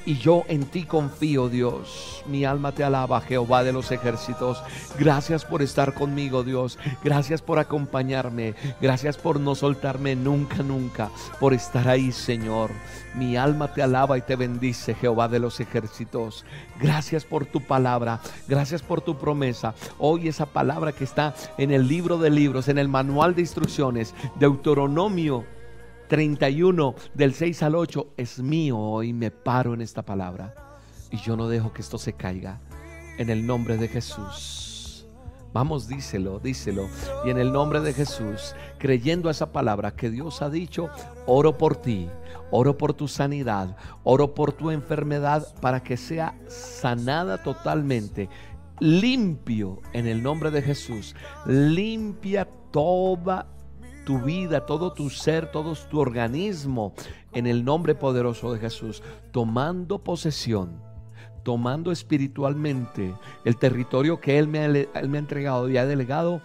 y 0.07 0.17
yo 0.17 0.45
en 0.49 0.65
ti 0.65 0.85
confío, 0.85 1.49
Dios. 1.49 2.23
Mi 2.27 2.45
alma 2.45 2.73
te 2.73 2.85
alaba, 2.85 3.21
Jehová 3.21 3.63
de 3.65 3.73
los 3.73 3.91
ejércitos. 3.91 4.63
Gracias 4.99 5.45
por 5.45 5.61
estar 5.61 5.93
conmigo, 5.93 6.43
Dios. 6.43 6.79
Gracias 7.05 7.43
por 7.43 7.59
acompañarme. 7.59 8.55
Gracias 8.81 9.19
por 9.19 9.41
no 9.41 9.55
soltarme 9.55 10.17
nunca, 10.17 10.63
nunca, 10.63 11.11
por 11.39 11.53
estar 11.53 11.89
ahí, 11.89 12.13
Señor. 12.13 12.71
Mi 13.15 13.37
alma 13.37 13.75
te 13.75 13.83
alaba 13.83 14.17
y 14.17 14.23
te 14.23 14.37
bendice, 14.37 14.95
Jehová 14.95 15.29
de 15.29 15.39
los 15.39 15.61
ejércitos. 15.61 16.47
Gracias 16.81 17.25
por 17.25 17.45
tu 17.45 17.61
palabra, 17.61 18.21
gracias 18.49 18.81
por 18.81 19.03
tu 19.03 19.19
promesa. 19.19 19.75
Hoy 19.99 20.29
esa 20.29 20.47
palabra 20.47 20.93
que 20.93 21.05
está 21.05 21.35
en 21.59 21.73
el 21.73 21.89
libro 21.89 22.17
de 22.17 22.31
libros, 22.31 22.69
en 22.69 22.79
el 22.79 22.89
manual 22.89 23.35
de 23.35 23.43
instrucciones, 23.43 24.15
Deuteronomio 24.37 25.45
31 26.13 26.95
del 27.15 27.33
6 27.33 27.63
al 27.63 27.75
8, 27.75 28.09
es 28.19 28.39
mío. 28.39 28.77
Hoy 28.79 29.15
me 29.15 29.31
paro 29.31 29.73
en 29.73 29.81
esta 29.81 30.03
palabra 30.03 30.55
y 31.11 31.17
yo 31.17 31.39
no 31.39 31.49
dejo 31.49 31.73
que 31.73 31.81
esto 31.81 31.97
se 31.97 32.13
caiga. 32.13 32.61
En 33.17 33.31
el 33.31 33.47
nombre 33.47 33.79
de 33.79 33.89
Jesús. 33.89 35.07
Vamos, 35.55 35.89
díselo, 35.89 36.39
díselo. 36.39 36.87
Y 37.25 37.31
en 37.31 37.39
el 37.39 37.51
nombre 37.51 37.81
de 37.81 37.95
Jesús, 37.95 38.55
creyendo 38.79 39.31
a 39.31 39.31
esa 39.31 39.53
palabra 39.53 39.97
que 39.97 40.11
Dios 40.11 40.43
ha 40.43 40.51
dicho, 40.51 40.91
oro 41.25 41.57
por 41.57 41.77
ti, 41.77 42.11
oro 42.51 42.77
por 42.77 42.93
tu 42.93 43.09
sanidad, 43.09 43.75
oro 44.05 44.35
por 44.35 44.53
tu 44.53 44.71
enfermedad 44.71 45.47
para 45.63 45.83
que 45.83 45.97
sea 45.97 46.39
sanada 46.47 47.43
totalmente, 47.43 48.29
limpio 48.81 49.81
en 49.95 50.07
el 50.07 50.23
nombre 50.23 50.51
de 50.51 50.61
Jesús. 50.61 51.17
Limpia 51.47 52.47
toda 52.71 53.47
tu 54.05 54.21
vida, 54.21 54.67
todo 54.67 54.93
tu 54.93 55.11
ser, 55.11 55.51
todo 55.51 55.75
tu 55.91 56.01
organismo 56.01 56.95
en 57.33 57.47
el 57.47 57.65
nombre 57.65 57.95
poderoso 57.95 58.53
de 58.53 58.61
Jesús, 58.61 59.03
tomando 59.33 59.99
posesión 60.03 60.93
tomando 61.43 61.91
espiritualmente 61.91 63.15
el 63.45 63.57
territorio 63.57 64.21
que 64.21 64.39
Él 64.39 64.49
me, 64.49 64.61
ha, 64.61 65.01
entregado 65.01 65.69
y 65.69 65.77
ha 65.77 65.87
delegado, 65.87 66.41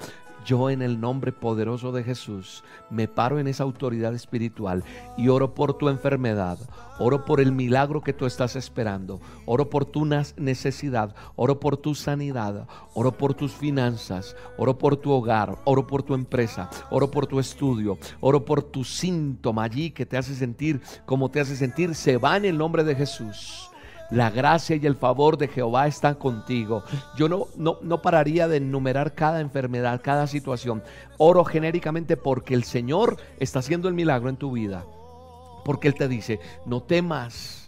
yo 0.48 0.70
en 0.70 0.82
el 0.82 1.02
nombre 1.02 1.34
poderoso 1.34 1.92
de 1.92 2.06
Jesús 2.06 2.64
me 2.90 3.10
paro 3.10 3.38
en 3.38 3.48
esa 3.48 3.64
autoridad 3.64 4.16
espiritual 4.16 4.82
y 5.18 5.28
oro 5.28 5.54
por 5.54 5.74
tu 5.74 5.90
enfermedad, 5.90 6.58
oro 7.00 7.26
por 7.26 7.42
el 7.42 7.52
milagro 7.52 8.02
que 8.02 8.14
tú 8.14 8.26
estás 8.26 8.56
esperando, 8.56 9.20
oro 9.46 9.70
por 9.70 9.84
tu 9.84 10.06
necesidad, 10.06 11.14
oro 11.36 11.60
por 11.60 11.76
tu 11.76 11.94
sanidad, 11.96 12.66
oro 12.94 13.12
por 13.12 13.34
tus 13.34 13.52
finanzas, 13.52 14.38
oro 14.58 14.78
por 14.78 14.96
tu 14.96 15.12
hogar, 15.12 15.58
oro 15.66 15.86
por 15.86 16.02
tu 16.02 16.14
empresa, 16.14 16.70
oro 16.90 17.12
por 17.12 17.28
tu 17.28 17.42
estudio, 17.42 17.98
oro 18.22 18.46
por 18.46 18.64
tu 18.64 18.86
síntoma 18.86 19.66
allí 19.66 19.92
que 19.92 20.06
te 20.06 20.18
hace 20.18 20.34
sentir 20.34 20.80
como 21.06 21.30
te 21.30 21.42
hace 21.42 21.58
sentir, 21.58 21.94
se 21.94 22.16
va 22.16 22.38
en 22.38 22.46
el 22.46 22.58
nombre 22.58 22.86
de 22.86 22.96
Jesús. 22.96 23.70
La 24.10 24.30
gracia 24.30 24.78
y 24.78 24.86
el 24.86 24.96
favor 24.96 25.38
de 25.38 25.50
Jehová 25.50 25.88
están 25.88 26.16
contigo. 26.16 26.84
Yo 27.18 27.28
no, 27.28 27.48
no, 27.58 27.78
no 27.82 28.02
pararía 28.02 28.48
de 28.48 28.58
enumerar 28.58 29.14
cada 29.14 29.42
enfermedad, 29.42 30.02
cada 30.02 30.28
situación. 30.28 30.82
Oro 31.18 31.44
genéricamente 31.44 32.16
porque 32.16 32.54
el 32.54 32.64
Señor 32.64 33.18
está 33.40 33.60
haciendo 33.60 33.90
el 33.90 33.94
milagro 33.94 34.30
en 34.30 34.38
tu 34.38 34.54
vida. 34.54 34.86
Porque 35.66 35.90
Él 35.90 35.96
te 35.96 36.08
dice, 36.08 36.40
no 36.66 36.82
temas 36.82 37.67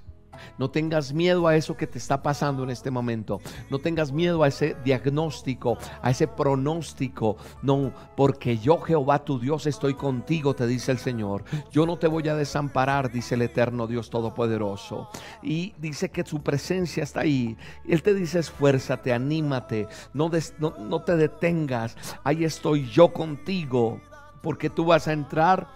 no 0.57 0.69
tengas 0.69 1.13
miedo 1.13 1.47
a 1.47 1.55
eso 1.55 1.75
que 1.75 1.87
te 1.87 1.97
está 1.97 2.21
pasando 2.21 2.63
en 2.63 2.69
este 2.69 2.91
momento. 2.91 3.39
No 3.69 3.79
tengas 3.79 4.11
miedo 4.11 4.43
a 4.43 4.47
ese 4.47 4.75
diagnóstico, 4.83 5.77
a 6.01 6.11
ese 6.11 6.27
pronóstico. 6.27 7.37
No, 7.61 7.93
porque 8.15 8.57
yo 8.57 8.79
Jehová 8.79 9.23
tu 9.23 9.39
Dios 9.39 9.65
estoy 9.65 9.93
contigo, 9.93 10.53
te 10.53 10.67
dice 10.67 10.91
el 10.91 10.99
Señor. 10.99 11.43
Yo 11.71 11.85
no 11.85 11.97
te 11.97 12.07
voy 12.07 12.27
a 12.27 12.35
desamparar, 12.35 13.11
dice 13.11 13.35
el 13.35 13.41
eterno 13.43 13.87
Dios 13.87 14.09
Todopoderoso. 14.09 15.09
Y 15.41 15.73
dice 15.77 16.09
que 16.09 16.25
su 16.25 16.41
presencia 16.41 17.03
está 17.03 17.21
ahí. 17.21 17.57
Él 17.87 18.03
te 18.03 18.13
dice 18.13 18.39
esfuérzate, 18.39 19.13
anímate, 19.13 19.87
no, 20.13 20.29
no, 20.59 21.01
te 21.01 21.15
detengas. 21.15 21.95
Ahí 22.23 22.43
estoy 22.43 22.87
yo 22.89 23.11
contigo, 23.13 23.99
porque 24.41 24.69
tú 24.69 24.85
vas 24.85 25.07
a 25.07 25.13
entrar 25.13 25.67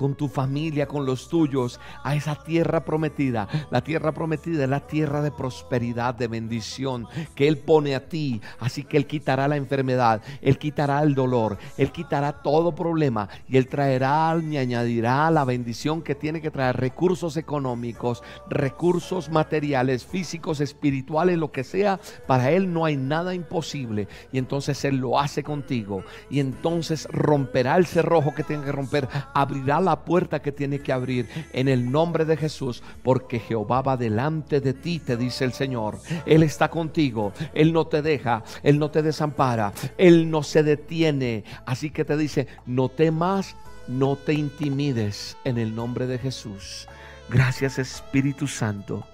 con 0.00 0.14
tu 0.14 0.28
familia, 0.28 0.88
con 0.88 1.04
los 1.04 1.28
tuyos, 1.28 1.78
a 2.02 2.16
esa 2.16 2.34
tierra 2.34 2.86
prometida. 2.86 3.46
La 3.70 3.82
tierra 3.82 4.12
prometida 4.12 4.64
es 4.64 4.70
la 4.70 4.80
tierra 4.80 5.20
de 5.20 5.30
prosperidad, 5.30 6.14
de 6.14 6.26
bendición 6.26 7.06
que 7.34 7.46
Él 7.46 7.58
pone 7.58 7.94
a 7.94 8.08
ti. 8.08 8.40
Así 8.60 8.82
que 8.82 8.96
Él 8.96 9.06
quitará 9.06 9.46
la 9.46 9.58
enfermedad, 9.58 10.22
Él 10.40 10.56
quitará 10.56 11.02
el 11.02 11.14
dolor, 11.14 11.58
Él 11.76 11.92
quitará 11.92 12.32
todo 12.40 12.74
problema 12.74 13.28
y 13.46 13.58
Él 13.58 13.68
traerá 13.68 14.34
y 14.40 14.56
añadirá 14.56 15.30
la 15.30 15.44
bendición 15.44 16.00
que 16.00 16.14
tiene 16.14 16.40
que 16.40 16.50
traer 16.50 16.78
recursos 16.78 17.36
económicos, 17.36 18.22
recursos 18.48 19.28
materiales, 19.28 20.06
físicos, 20.06 20.62
espirituales, 20.62 21.36
lo 21.36 21.52
que 21.52 21.62
sea. 21.62 22.00
Para 22.26 22.52
Él 22.52 22.72
no 22.72 22.86
hay 22.86 22.96
nada 22.96 23.34
imposible 23.34 24.08
y 24.32 24.38
entonces 24.38 24.82
Él 24.86 24.96
lo 24.96 25.20
hace 25.20 25.42
contigo 25.42 26.04
y 26.30 26.40
entonces 26.40 27.06
romperá 27.10 27.76
el 27.76 27.84
cerrojo 27.84 28.32
que 28.34 28.44
tiene 28.44 28.64
que 28.64 28.72
romper, 28.72 29.06
abrirá 29.34 29.78
la 29.78 29.89
la 29.90 30.04
puerta 30.04 30.40
que 30.40 30.52
tiene 30.52 30.80
que 30.80 30.92
abrir 30.92 31.28
en 31.52 31.68
el 31.68 31.90
nombre 31.90 32.24
de 32.24 32.36
Jesús, 32.36 32.82
porque 33.02 33.40
Jehová 33.40 33.82
va 33.82 33.96
delante 33.96 34.60
de 34.60 34.72
ti, 34.72 35.00
te 35.00 35.16
dice 35.16 35.44
el 35.44 35.52
Señor. 35.52 35.98
Él 36.26 36.42
está 36.42 36.70
contigo, 36.70 37.32
Él 37.54 37.72
no 37.72 37.86
te 37.86 38.02
deja, 38.02 38.44
Él 38.62 38.78
no 38.78 38.90
te 38.90 39.02
desampara, 39.02 39.72
Él 39.98 40.30
no 40.30 40.42
se 40.42 40.62
detiene. 40.62 41.44
Así 41.66 41.90
que 41.90 42.04
te 42.04 42.16
dice, 42.16 42.46
no 42.66 42.88
temas, 42.88 43.56
no 43.88 44.16
te 44.16 44.32
intimides 44.32 45.36
en 45.44 45.58
el 45.58 45.74
nombre 45.74 46.06
de 46.06 46.18
Jesús. 46.18 46.86
Gracias 47.28 47.78
Espíritu 47.78 48.46
Santo. 48.46 49.04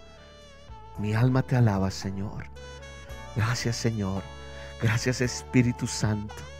Mi 0.99 1.15
alma 1.15 1.43
te 1.43 1.57
alaba, 1.57 1.91
Señor. 1.91 2.47
Gracias, 3.35 3.77
Señor. 3.77 4.23
Gracias 4.83 5.21
Espíritu 5.21 5.87
Santo. 5.87 6.56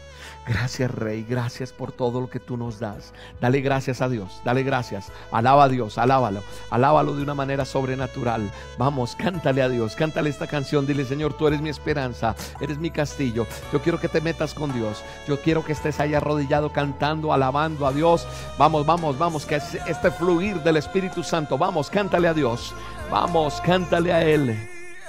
Gracias 0.47 0.89
Rey, 0.91 1.25
gracias 1.27 1.73
por 1.73 1.91
todo 1.91 2.21
lo 2.21 2.29
que 2.29 2.39
tú 2.39 2.55
nos 2.55 2.79
das. 2.79 3.13
Dale 3.41 3.59
gracias 3.59 4.01
a 4.01 4.07
Dios, 4.07 4.41
dale 4.45 4.63
gracias. 4.63 5.11
Alaba 5.31 5.65
a 5.65 5.69
Dios, 5.69 5.97
alábalo, 5.97 6.41
alábalo 6.69 7.15
de 7.15 7.23
una 7.23 7.33
manera 7.33 7.65
sobrenatural. 7.65 8.49
Vamos, 8.77 9.15
cántale 9.17 9.61
a 9.61 9.67
Dios, 9.67 9.95
cántale 9.95 10.29
esta 10.29 10.47
canción. 10.47 10.87
Dile 10.87 11.03
Señor, 11.03 11.33
tú 11.33 11.47
eres 11.47 11.61
mi 11.61 11.69
esperanza, 11.69 12.33
eres 12.61 12.77
mi 12.77 12.91
castillo. 12.91 13.45
Yo 13.73 13.81
quiero 13.81 13.99
que 13.99 14.07
te 14.07 14.21
metas 14.21 14.53
con 14.53 14.71
Dios. 14.71 15.03
Yo 15.27 15.41
quiero 15.41 15.65
que 15.65 15.73
estés 15.73 15.99
ahí 15.99 16.13
arrodillado 16.13 16.71
cantando, 16.71 17.33
alabando 17.33 17.85
a 17.85 17.91
Dios. 17.91 18.25
Vamos, 18.57 18.85
vamos, 18.85 19.17
vamos, 19.17 19.45
que 19.45 19.55
este 19.55 20.11
fluir 20.11 20.63
del 20.63 20.77
Espíritu 20.77 21.23
Santo. 21.23 21.57
Vamos, 21.57 21.89
cántale 21.89 22.29
a 22.29 22.33
Dios. 22.33 22.73
Vamos, 23.11 23.59
cántale 23.61 24.13
a 24.13 24.23
Él. 24.23 24.57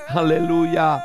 Aleluya. 0.09 1.05